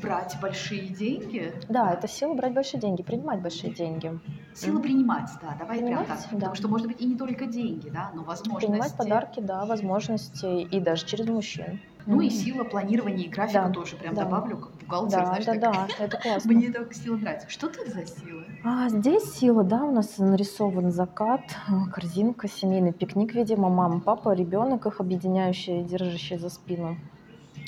брать 0.00 0.36
большие 0.40 0.88
деньги. 0.88 1.52
Да, 1.68 1.92
это 1.92 2.08
сила 2.08 2.34
брать 2.34 2.52
большие 2.54 2.80
деньги, 2.80 3.02
принимать 3.02 3.40
большие 3.40 3.72
деньги, 3.72 4.18
Сила 4.52 4.80
принимать, 4.80 5.30
да, 5.40 5.54
давай 5.58 5.78
Принимать, 5.78 6.06
прям 6.06 6.18
так. 6.18 6.28
да. 6.32 6.34
Потому 6.36 6.54
что 6.56 6.68
может 6.68 6.86
быть 6.88 7.00
и 7.00 7.06
не 7.06 7.16
только 7.16 7.46
деньги, 7.46 7.88
да, 7.88 8.10
но 8.14 8.24
возможности. 8.24 8.66
принимать 8.66 8.96
подарки, 8.96 9.40
да, 9.40 9.64
возможности 9.64 10.62
и 10.62 10.80
даже 10.80 11.06
через 11.06 11.26
мужчин. 11.28 11.80
Ну 12.06 12.20
и 12.20 12.26
Мгм. 12.26 12.30
сила 12.30 12.64
планирования 12.64 13.26
и 13.26 13.28
графика 13.28 13.66
Да, 13.68 13.70
тоже 13.72 13.96
прям 13.96 14.14
да. 14.14 14.24
добавлю, 14.24 14.56
как 14.58 14.72
бухгалтер, 14.80 15.20
Да, 15.20 15.26
знаешь, 15.26 15.44
да, 15.44 15.52
так. 15.52 15.60
да, 15.60 15.86
это 16.04 16.16
классно. 16.22 16.52
Мне 16.52 16.70
так 16.72 16.92
сила 16.92 17.16
нравится. 17.16 17.48
Что 17.48 17.68
тут 17.68 17.86
за 17.88 18.04
сила? 18.06 18.42
А 18.64 18.88
здесь 18.88 19.32
сила, 19.34 19.62
да, 19.62 19.84
у 19.84 19.92
нас 19.92 20.18
нарисован 20.18 20.90
закат, 20.90 21.42
а, 21.68 21.88
корзинка, 21.90 22.48
семейный 22.48 22.92
пикник, 22.92 23.34
видимо, 23.34 23.68
мама, 23.68 24.00
папа, 24.00 24.34
ребенок, 24.34 24.86
их 24.86 25.00
объединяющий, 25.00 25.84
держащий 25.84 26.38
за 26.38 26.48
спину, 26.50 26.96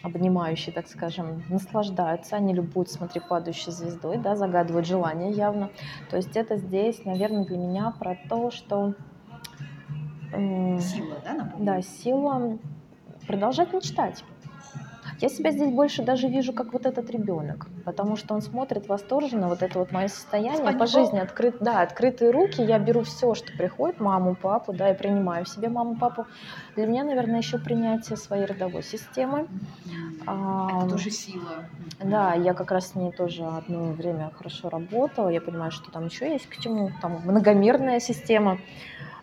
обнимающий, 0.03 0.73
так 0.73 0.89
скажем, 0.89 1.45
наслаждаются, 1.49 2.37
они 2.37 2.55
любуются, 2.55 2.97
смотри, 2.97 3.21
падающей 3.21 3.73
звездой, 3.73 4.19
да, 4.19 4.37
загадывают 4.37 4.87
желание 4.87 5.31
явно. 5.33 5.71
То 6.11 6.17
есть 6.17 6.37
это 6.37 6.57
здесь, 6.57 7.05
наверное, 7.05 7.45
для 7.45 7.59
меня 7.59 7.93
про 7.99 8.17
то, 8.29 8.51
что 8.51 8.95
м, 10.33 10.79
Сила, 10.81 11.21
да, 11.25 11.35
напомню? 11.35 11.67
да, 11.67 11.83
сила 11.83 12.59
продолжать 13.27 13.73
мечтать. 13.73 14.25
Я 15.23 15.29
себя 15.29 15.53
здесь 15.53 15.71
больше 15.71 16.03
даже 16.03 16.27
вижу, 16.27 16.53
как 16.53 16.73
вот 16.73 16.85
этот 16.85 17.09
ребенок, 17.09 17.69
потому 17.85 18.17
что 18.17 18.35
он 18.35 18.43
смотрит 18.43 18.89
восторженно, 18.89 19.47
вот 19.47 19.63
это 19.63 19.79
вот 19.79 19.93
мое 19.93 20.09
состояние 20.09 20.77
по 20.77 20.87
жизни, 20.89 21.21
открыт, 21.21 21.59
да, 21.61 21.81
открытые 21.83 22.33
руки, 22.33 22.61
я 22.61 22.81
беру 22.81 23.05
все, 23.05 23.37
что 23.37 23.53
приходит, 23.53 24.01
маму, 24.01 24.35
папу, 24.35 24.73
да, 24.73 24.91
и 24.91 24.99
принимаю 24.99 25.45
в 25.45 25.49
себе 25.49 25.69
маму, 25.69 25.97
папу. 25.97 26.27
Для 26.75 26.87
меня, 26.87 27.05
наверное, 27.05 27.39
еще 27.39 27.59
принятие 27.59 28.17
своей 28.17 28.47
родовой 28.47 28.83
системы. 28.83 29.47
Это 30.23 30.89
тоже 30.91 31.11
сила. 31.11 31.67
Да, 32.03 32.35
я 32.35 32.53
как 32.53 32.73
раз 32.73 32.89
с 32.89 32.95
ней 32.97 33.13
тоже 33.13 33.45
одно 33.45 33.93
время 33.93 34.33
хорошо 34.37 34.71
работала, 34.71 35.29
я 35.29 35.41
понимаю, 35.41 35.71
что 35.71 35.93
там 35.93 36.07
еще 36.07 36.33
есть 36.33 36.49
к 36.49 36.57
чему, 36.57 36.91
там 37.01 37.21
многомерная 37.25 38.01
система. 38.01 38.59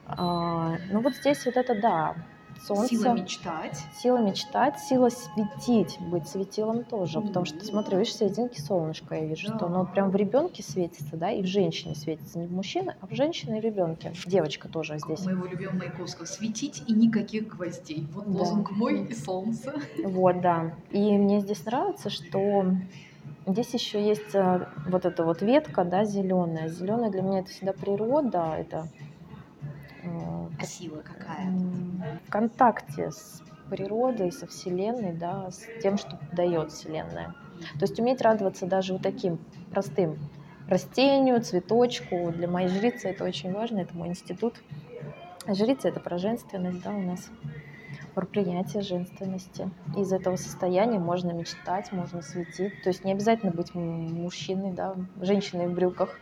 А, 0.08 0.78
ну 0.92 1.02
вот 1.02 1.14
здесь 1.16 1.46
вот 1.46 1.58
это 1.58 1.76
да, 1.80 2.16
солнце. 2.66 2.96
Сила 2.96 3.14
мечтать. 3.14 3.78
Сила 4.02 4.18
мечтать, 4.18 4.80
сила 4.80 5.10
светить, 5.10 5.98
быть 6.00 6.28
светилом 6.28 6.84
тоже. 6.84 7.20
Mm-hmm. 7.20 7.28
Потому 7.28 7.46
что, 7.46 7.66
смотри, 7.66 7.98
видишь, 7.98 8.16
серединки 8.16 8.60
солнышко, 8.60 9.16
я 9.16 9.26
вижу, 9.26 9.48
да. 9.50 9.58
что 9.58 9.66
оно 9.68 9.80
вот 9.80 9.92
прям 9.92 10.12
в 10.12 10.16
ребенке 10.16 10.64
светится, 10.64 11.18
да, 11.18 11.32
и 11.32 11.42
в 11.42 11.48
женщине 11.48 11.96
светится. 11.96 12.40
Не 12.40 12.48
в 12.48 12.52
мужчине, 12.52 12.96
а 13.02 13.08
в 13.08 13.14
женщине 13.14 13.60
и 13.60 13.62
ребенке. 13.62 14.14
Девочка 14.26 14.68
тоже 14.68 14.98
здесь. 15.00 15.26
Моего 15.26 15.46
любимого 15.46 15.76
Маяковского. 15.76 16.26
Светить 16.26 16.84
и 16.88 16.94
никаких 16.94 17.48
гвоздей. 17.48 18.08
Вот 18.14 18.32
да. 18.32 18.40
лозунг 18.40 18.72
мой 18.72 19.06
и 19.06 19.14
солнце. 19.14 19.74
Вот, 20.04 20.42
да. 20.42 20.74
И 20.92 21.18
мне 21.18 21.40
здесь 21.42 21.66
нравится, 21.66 22.10
что 22.10 22.66
Здесь 23.48 23.74
еще 23.74 24.06
есть 24.06 24.36
э, 24.36 24.68
вот 24.88 25.06
эта 25.06 25.24
вот 25.24 25.42
ветка, 25.42 25.84
да, 25.84 26.04
зеленая. 26.04 26.68
Зеленая 26.68 27.10
для 27.10 27.22
меня 27.22 27.40
это 27.40 27.50
всегда 27.50 27.74
природа, 27.74 28.54
это 28.56 28.88
а 30.04 30.64
сила 30.66 31.02
какая? 31.02 31.52
В 32.26 32.30
контакте 32.30 33.12
с 33.12 33.42
природой, 33.70 34.32
со 34.32 34.48
Вселенной, 34.48 35.14
да, 35.14 35.52
с 35.52 35.66
тем, 35.82 35.98
что 35.98 36.20
дает 36.34 36.72
Вселенная. 36.72 37.36
То 37.74 37.82
есть 37.82 38.00
уметь 38.00 38.22
радоваться 38.22 38.66
даже 38.66 38.94
вот 38.94 39.02
таким 39.02 39.38
простым 39.72 40.18
растению, 40.68 41.42
цветочку. 41.42 42.32
Для 42.32 42.48
моей 42.48 42.70
жрицы 42.70 43.10
это 43.10 43.24
очень 43.24 43.52
важно, 43.52 43.80
это 43.80 43.96
мой 43.96 44.10
институт. 44.10 44.56
Жрица 45.48 45.90
это 45.90 46.00
про 46.00 46.18
женственность, 46.18 46.82
да, 46.84 46.92
у 46.92 47.02
нас 47.02 47.30
про 48.14 48.26
принятие 48.26 48.82
женственности. 48.82 49.70
Из 49.98 50.12
этого 50.12 50.36
состояния 50.36 51.00
можно 51.00 51.32
мечтать, 51.32 51.92
можно 51.92 52.22
светить. 52.22 52.82
То 52.84 52.90
есть 52.90 53.04
не 53.04 53.12
обязательно 53.12 53.52
быть 53.52 53.74
мужчиной, 53.74 54.74
да, 54.74 54.96
женщиной 55.22 55.68
в 55.68 55.74
брюках 55.74 56.20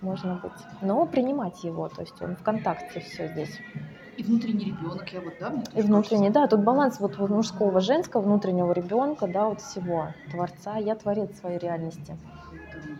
можно 0.00 0.34
быть. 0.34 0.52
Но 0.80 1.06
принимать 1.06 1.64
его, 1.64 1.88
то 1.88 2.02
есть 2.02 2.20
он 2.20 2.36
в 2.36 2.42
контакте 2.42 3.00
все 3.00 3.28
здесь. 3.28 3.60
И 4.16 4.22
внутренний 4.22 4.64
ребенок, 4.66 5.12
я 5.12 5.20
вот, 5.20 5.34
да, 5.38 5.50
мне 5.50 5.64
И 5.74 5.82
внутренний, 5.82 6.30
кажется. 6.30 6.40
да, 6.40 6.46
тут 6.48 6.60
баланс 6.64 7.00
вот 7.00 7.18
мужского, 7.18 7.80
женского, 7.80 8.22
внутреннего 8.22 8.72
ребенка, 8.72 9.26
да, 9.26 9.46
вот 9.48 9.60
всего, 9.60 10.08
творца, 10.30 10.76
я 10.78 10.94
творец 10.94 11.38
своей 11.38 11.58
реальности. 11.58 12.16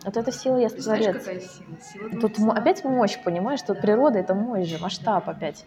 Вот 0.05 0.15
эта 0.15 0.31
сила 0.31 0.57
я 0.57 0.69
творец. 0.69 0.83
Знаешь, 0.83 1.05
какая 1.17 1.39
сила? 1.39 1.77
сила 1.81 2.19
тут 2.21 2.39
м- 2.39 2.51
опять 2.51 2.83
мощь, 2.83 3.17
понимаешь, 3.23 3.59
что 3.59 3.73
природа 3.73 4.19
это 4.19 4.35
мощь 4.35 4.67
же, 4.67 4.77
масштаб 4.79 5.27
опять. 5.27 5.65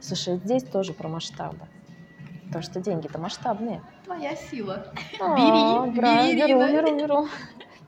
Слушай, 0.00 0.36
здесь 0.38 0.64
тоже 0.64 0.94
про 0.94 1.08
масштабы. 1.08 1.68
Потому 2.46 2.62
что 2.62 2.80
деньги-то 2.80 3.18
масштабные. 3.18 3.82
Твоя 4.04 4.34
сила. 4.34 4.86
А, 5.20 5.36
бери, 5.36 5.90
бери, 5.92 6.46
беру, 6.46 6.60
беру, 6.72 6.98
беру. 6.98 7.26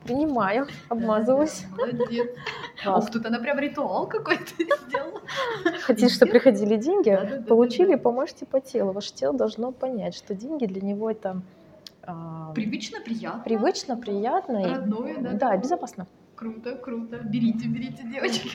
Принимаю, 0.05 0.67
обмазалась. 0.87 1.65
Молодец. 1.75 2.29
Ух, 2.85 3.09
тут 3.09 3.25
она 3.25 3.39
прям 3.39 3.57
ритуал 3.57 4.07
какой-то 4.07 4.45
сделала. 4.87 5.19
Хотите, 5.81 6.13
чтобы 6.13 6.31
приходили 6.31 6.75
деньги? 6.77 7.09
Да, 7.09 7.37
да, 7.37 7.41
получили, 7.41 7.93
да, 7.93 7.97
помажьте 7.97 8.45
по 8.45 8.61
телу. 8.61 8.91
Ваше 8.91 9.13
тело 9.13 9.35
должно 9.35 9.71
понять, 9.71 10.15
что 10.15 10.35
деньги 10.35 10.67
для 10.67 10.81
него 10.81 11.09
это... 11.09 11.41
А, 12.03 12.51
привычно, 12.53 13.01
приятно. 13.01 13.41
Привычно, 13.43 13.97
приятно. 13.97 14.75
Родное, 14.75 15.17
да? 15.17 15.31
Да, 15.31 15.57
безопасно. 15.57 16.05
Круто, 16.35 16.75
круто. 16.75 17.17
Берите, 17.23 17.67
берите, 17.67 18.03
девочки. 18.03 18.49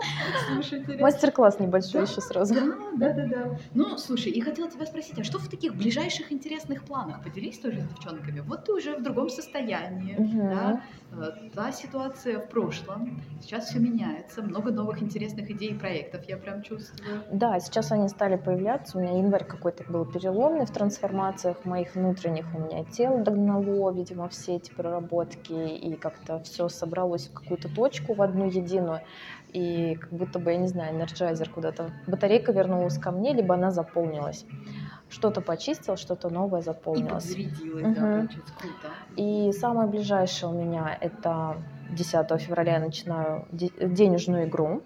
Слушайте. 0.46 0.96
Мастер-класс 0.98 1.60
небольшой 1.60 2.02
еще 2.02 2.20
сразу. 2.20 2.54
Да, 2.54 3.12
да, 3.12 3.26
да. 3.26 3.58
Ну, 3.74 3.98
слушай, 3.98 4.32
и 4.32 4.40
хотела 4.40 4.70
тебя 4.70 4.86
спросить, 4.86 5.18
а 5.18 5.24
что 5.24 5.38
в 5.38 5.48
таких 5.48 5.74
ближайших 5.74 6.32
интересных 6.32 6.84
планах? 6.84 7.22
Поделись 7.22 7.58
тоже 7.58 7.80
с 7.80 7.84
девчонками. 7.84 8.40
Вот 8.40 8.64
ты 8.64 8.72
уже 8.72 8.96
в 8.96 9.02
другом 9.02 9.28
состоянии, 9.28 10.16
да? 10.18 10.82
Э, 11.12 11.48
та 11.54 11.72
ситуация 11.72 12.38
в 12.38 12.48
прошлом, 12.48 13.22
сейчас 13.40 13.68
все 13.68 13.78
меняется, 13.78 14.42
много 14.42 14.70
новых 14.70 15.02
интересных 15.02 15.50
идей 15.50 15.70
и 15.70 15.74
проектов, 15.74 16.24
я 16.28 16.36
прям 16.36 16.62
чувствую. 16.62 17.22
Да, 17.32 17.58
сейчас 17.60 17.92
они 17.92 18.08
стали 18.08 18.36
появляться, 18.36 18.98
у 18.98 19.00
меня 19.00 19.16
январь 19.16 19.44
какой-то 19.44 19.84
был 19.90 20.04
переломный 20.04 20.66
в 20.66 20.70
трансформациях 20.70 21.64
моих 21.64 21.94
внутренних, 21.94 22.44
у 22.54 22.60
меня 22.60 22.84
тело 22.84 23.20
догнало, 23.20 23.90
видимо, 23.90 24.28
все 24.28 24.56
эти 24.56 24.70
проработки, 24.70 25.52
и 25.52 25.96
как-то 25.96 26.40
все 26.40 26.68
собралось 26.68 27.17
в 27.26 27.32
какую-то 27.32 27.68
точку, 27.68 28.14
в 28.14 28.22
одну 28.22 28.48
единую, 28.48 29.00
и 29.52 29.96
как 29.96 30.12
будто 30.12 30.38
бы, 30.38 30.52
я 30.52 30.58
не 30.58 30.68
знаю, 30.68 30.94
энерджайзер 30.94 31.50
куда-то, 31.50 31.90
батарейка 32.06 32.52
вернулась 32.52 32.98
ко 32.98 33.10
мне, 33.10 33.32
либо 33.32 33.54
она 33.54 33.70
заполнилась 33.70 34.46
что-то 35.10 35.40
почистил, 35.40 35.96
что-то 35.96 36.28
новое 36.28 36.62
заполнилось. 36.62 37.34
И 37.34 37.46
угу. 37.46 37.94
да, 37.94 38.00
получается, 38.00 38.54
круто. 38.58 38.88
И 39.16 39.52
самое 39.52 39.88
ближайшее 39.88 40.50
у 40.50 40.54
меня 40.54 40.96
это 41.00 41.62
10 41.90 42.40
февраля 42.40 42.74
я 42.74 42.80
начинаю 42.80 43.46
денежную 43.50 44.48
игру. 44.48 44.82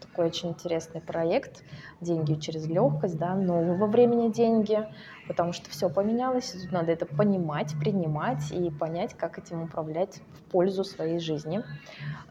Такой 0.00 0.26
очень 0.26 0.50
интересный 0.50 1.00
проект. 1.00 1.62
Деньги 2.00 2.34
через 2.34 2.66
легкость, 2.66 3.18
да, 3.18 3.34
нового 3.34 3.86
времени 3.86 4.30
деньги, 4.30 4.86
потому 5.26 5.52
что 5.52 5.70
все 5.70 5.88
поменялось, 5.88 6.54
и 6.54 6.60
тут 6.60 6.72
надо 6.72 6.92
это 6.92 7.06
понимать, 7.06 7.74
принимать 7.78 8.50
и 8.50 8.70
понять, 8.70 9.14
как 9.14 9.38
этим 9.38 9.62
управлять 9.62 10.20
в 10.34 10.50
пользу 10.50 10.84
своей 10.84 11.18
жизни. 11.18 11.62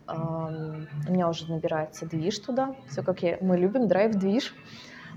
У 0.07 1.11
меня 1.11 1.29
уже 1.29 1.51
набирается 1.51 2.05
движ 2.05 2.39
туда, 2.39 2.75
все 2.89 3.03
как 3.03 3.23
я, 3.23 3.37
мы 3.41 3.57
любим 3.57 3.87
драйв-движ. 3.87 4.53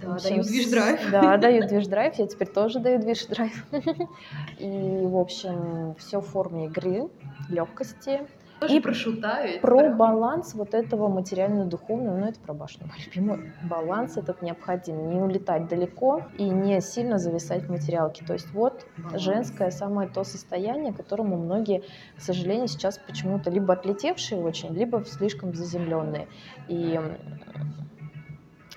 Да, 0.00 0.14
общем, 0.14 0.30
даю 0.30 0.42
движ-драйв. 0.44 1.10
Да, 1.10 1.36
даю 1.36 1.66
движ-драйв, 1.66 2.14
я 2.14 2.26
теперь 2.26 2.48
тоже 2.48 2.78
даю 2.78 3.00
движ-драйв. 3.00 3.64
И, 4.58 5.00
в 5.02 5.16
общем, 5.16 5.96
все 5.98 6.20
в 6.20 6.26
форме 6.26 6.66
игры, 6.66 7.08
легкости. 7.48 8.20
Тоже 8.60 8.76
и 8.76 8.80
про 8.80 8.92
шута 8.92 9.46
ведь, 9.46 9.60
Про 9.60 9.78
прям. 9.78 9.96
баланс 9.96 10.54
вот 10.54 10.74
этого 10.74 11.08
материально-духовного, 11.08 12.16
ну 12.16 12.26
это 12.26 12.40
про 12.40 12.54
башню 12.54 12.86
мой 12.86 12.96
любимый. 13.04 13.52
Баланс 13.62 14.16
этот 14.16 14.42
необходим. 14.42 15.10
Не 15.10 15.20
улетать 15.20 15.68
далеко 15.68 16.22
и 16.38 16.48
не 16.48 16.80
сильно 16.80 17.18
зависать 17.18 17.64
в 17.64 17.70
материалке. 17.70 18.24
То 18.24 18.32
есть 18.32 18.50
вот 18.52 18.84
баланс. 18.96 19.22
женское 19.22 19.70
самое 19.70 20.08
то 20.08 20.24
состояние, 20.24 20.92
которому 20.92 21.36
многие, 21.36 21.84
к 22.16 22.20
сожалению, 22.20 22.66
сейчас 22.68 22.98
почему-то 22.98 23.50
либо 23.50 23.74
отлетевшие 23.74 24.40
очень, 24.40 24.74
либо 24.74 25.04
слишком 25.04 25.54
заземленные. 25.54 26.26
И 26.66 27.00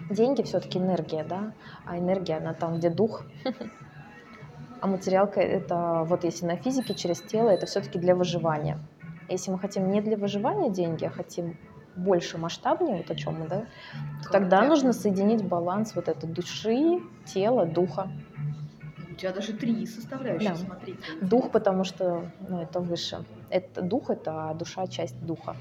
деньги 0.09 0.43
все-таки 0.43 0.77
энергия, 0.77 1.23
да, 1.23 1.53
а 1.85 1.97
энергия, 1.97 2.37
она 2.37 2.53
там, 2.53 2.77
где 2.77 2.89
дух. 2.89 3.23
А 4.83 4.87
материалка 4.87 5.39
это, 5.39 6.05
вот 6.07 6.23
если 6.23 6.47
на 6.47 6.55
физике 6.55 6.95
через 6.95 7.21
тело, 7.21 7.51
это 7.51 7.67
все-таки 7.67 7.99
для 7.99 8.15
выживания. 8.15 8.79
Если 9.29 9.51
мы 9.51 9.59
хотим 9.59 9.89
не 9.91 10.01
для 10.01 10.17
выживания 10.17 10.69
деньги, 10.69 11.05
а 11.05 11.09
хотим 11.09 11.57
больше 11.95 12.37
масштабнее, 12.37 12.97
вот 12.97 13.11
о 13.11 13.15
чем 13.15 13.39
мы, 13.39 13.47
да, 13.47 13.65
то 14.23 14.31
тогда 14.31 14.61
нужно 14.63 14.93
соединить 14.93 15.43
баланс 15.43 15.95
вот 15.95 16.07
этой 16.07 16.27
души, 16.29 17.01
тела, 17.25 17.65
духа. 17.65 18.09
У 19.11 19.15
тебя 19.15 19.33
даже 19.33 19.53
три 19.53 19.85
составляющие, 19.85 20.49
да. 20.49 20.55
смотрите. 20.55 20.99
Дух, 21.21 21.51
потому 21.51 21.83
что 21.83 22.31
ну, 22.47 22.61
это 22.61 22.79
выше. 22.79 23.23
Это 23.49 23.81
дух, 23.81 24.09
это 24.09 24.55
душа, 24.57 24.87
часть 24.87 25.19
духа 25.25 25.55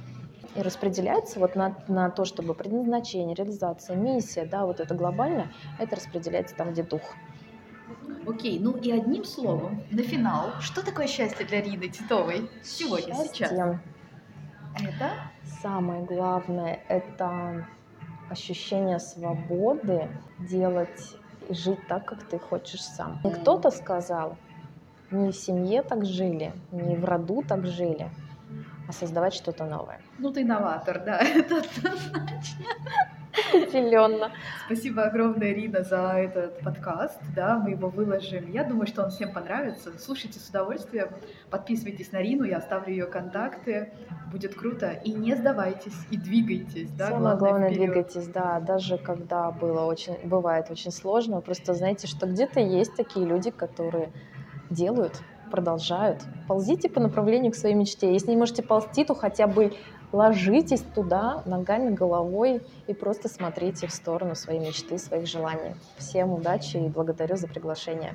и 0.56 0.62
распределяется 0.62 1.38
вот 1.38 1.54
на, 1.54 1.76
на 1.88 2.10
то, 2.10 2.24
чтобы 2.24 2.54
предназначение, 2.54 3.34
реализация, 3.34 3.96
миссия, 3.96 4.44
да, 4.44 4.66
вот 4.66 4.80
это 4.80 4.94
глобально, 4.94 5.52
это 5.78 5.96
распределяется 5.96 6.56
там, 6.56 6.72
где 6.72 6.82
дух. 6.82 7.02
Окей, 8.30 8.60
ну 8.60 8.76
и 8.76 8.92
одним 8.92 9.24
словом, 9.24 9.82
на 9.90 10.02
финал, 10.02 10.52
что 10.60 10.84
такое 10.84 11.08
счастье 11.08 11.44
для 11.44 11.60
Рины 11.60 11.88
Титовой 11.88 12.48
сегодня, 12.62 13.14
счастье. 13.14 13.46
сейчас? 13.46 13.52
Это? 14.78 15.10
Самое 15.62 16.04
главное, 16.04 16.80
это 16.88 17.66
ощущение 18.30 19.00
свободы 19.00 20.08
делать 20.38 21.16
и 21.48 21.54
жить 21.54 21.84
так, 21.88 22.04
как 22.04 22.22
ты 22.22 22.38
хочешь 22.38 22.82
сам. 22.82 23.20
Не 23.24 23.32
кто-то 23.32 23.72
сказал, 23.72 24.36
не 25.10 25.32
в 25.32 25.36
семье 25.36 25.82
так 25.82 26.04
жили, 26.04 26.52
не 26.70 26.94
в 26.94 27.04
роду 27.04 27.42
так 27.42 27.66
жили, 27.66 28.10
а 28.88 28.92
создавать 28.92 29.34
что-то 29.34 29.64
новое. 29.64 30.00
Ну, 30.18 30.30
ты 30.30 30.42
инноватор, 30.42 31.02
да, 31.04 31.18
это 31.34 31.56
однозначно. 31.56 32.64
Определенно. 33.32 34.32
Спасибо 34.66 35.04
огромное, 35.04 35.52
Рина, 35.52 35.82
за 35.82 36.12
этот 36.16 36.60
подкаст. 36.60 37.20
Да, 37.34 37.58
мы 37.58 37.70
его 37.70 37.88
выложим. 37.88 38.50
Я 38.50 38.64
думаю, 38.64 38.86
что 38.86 39.04
он 39.04 39.10
всем 39.10 39.32
понравится. 39.32 39.92
Слушайте 39.98 40.38
с 40.38 40.48
удовольствием. 40.48 41.08
Подписывайтесь 41.50 42.12
на 42.12 42.20
Рину, 42.20 42.44
я 42.44 42.58
оставлю 42.58 42.90
ее 42.90 43.06
контакты. 43.06 43.92
Будет 44.32 44.54
круто. 44.54 44.90
И 45.04 45.12
не 45.12 45.34
сдавайтесь, 45.34 45.96
и 46.10 46.16
двигайтесь. 46.16 46.90
Да, 46.92 47.08
Самое 47.08 47.36
главное, 47.36 47.70
главное 47.70 47.70
двигайтесь, 47.70 48.26
да. 48.28 48.60
Даже 48.60 48.98
когда 48.98 49.50
было 49.50 49.84
очень, 49.84 50.18
бывает 50.24 50.70
очень 50.70 50.90
сложно, 50.90 51.40
просто 51.40 51.74
знаете, 51.74 52.06
что 52.06 52.26
где-то 52.26 52.60
есть 52.60 52.94
такие 52.96 53.26
люди, 53.26 53.50
которые 53.50 54.10
делают, 54.70 55.20
продолжают. 55.50 56.22
Ползите 56.48 56.88
по 56.88 57.00
направлению 57.00 57.52
к 57.52 57.56
своей 57.56 57.74
мечте. 57.74 58.12
Если 58.12 58.30
не 58.30 58.36
можете 58.36 58.62
ползти, 58.62 59.04
то 59.04 59.14
хотя 59.14 59.46
бы 59.46 59.72
ложитесь 60.12 60.82
туда 60.94 61.42
ногами, 61.46 61.94
головой 61.94 62.62
и 62.86 62.94
просто 62.94 63.28
смотрите 63.28 63.86
в 63.86 63.92
сторону 63.92 64.34
своей 64.34 64.60
мечты, 64.60 64.98
своих 64.98 65.26
желаний. 65.26 65.74
Всем 65.96 66.32
удачи 66.32 66.76
и 66.76 66.88
благодарю 66.88 67.36
за 67.36 67.46
приглашение. 67.46 68.14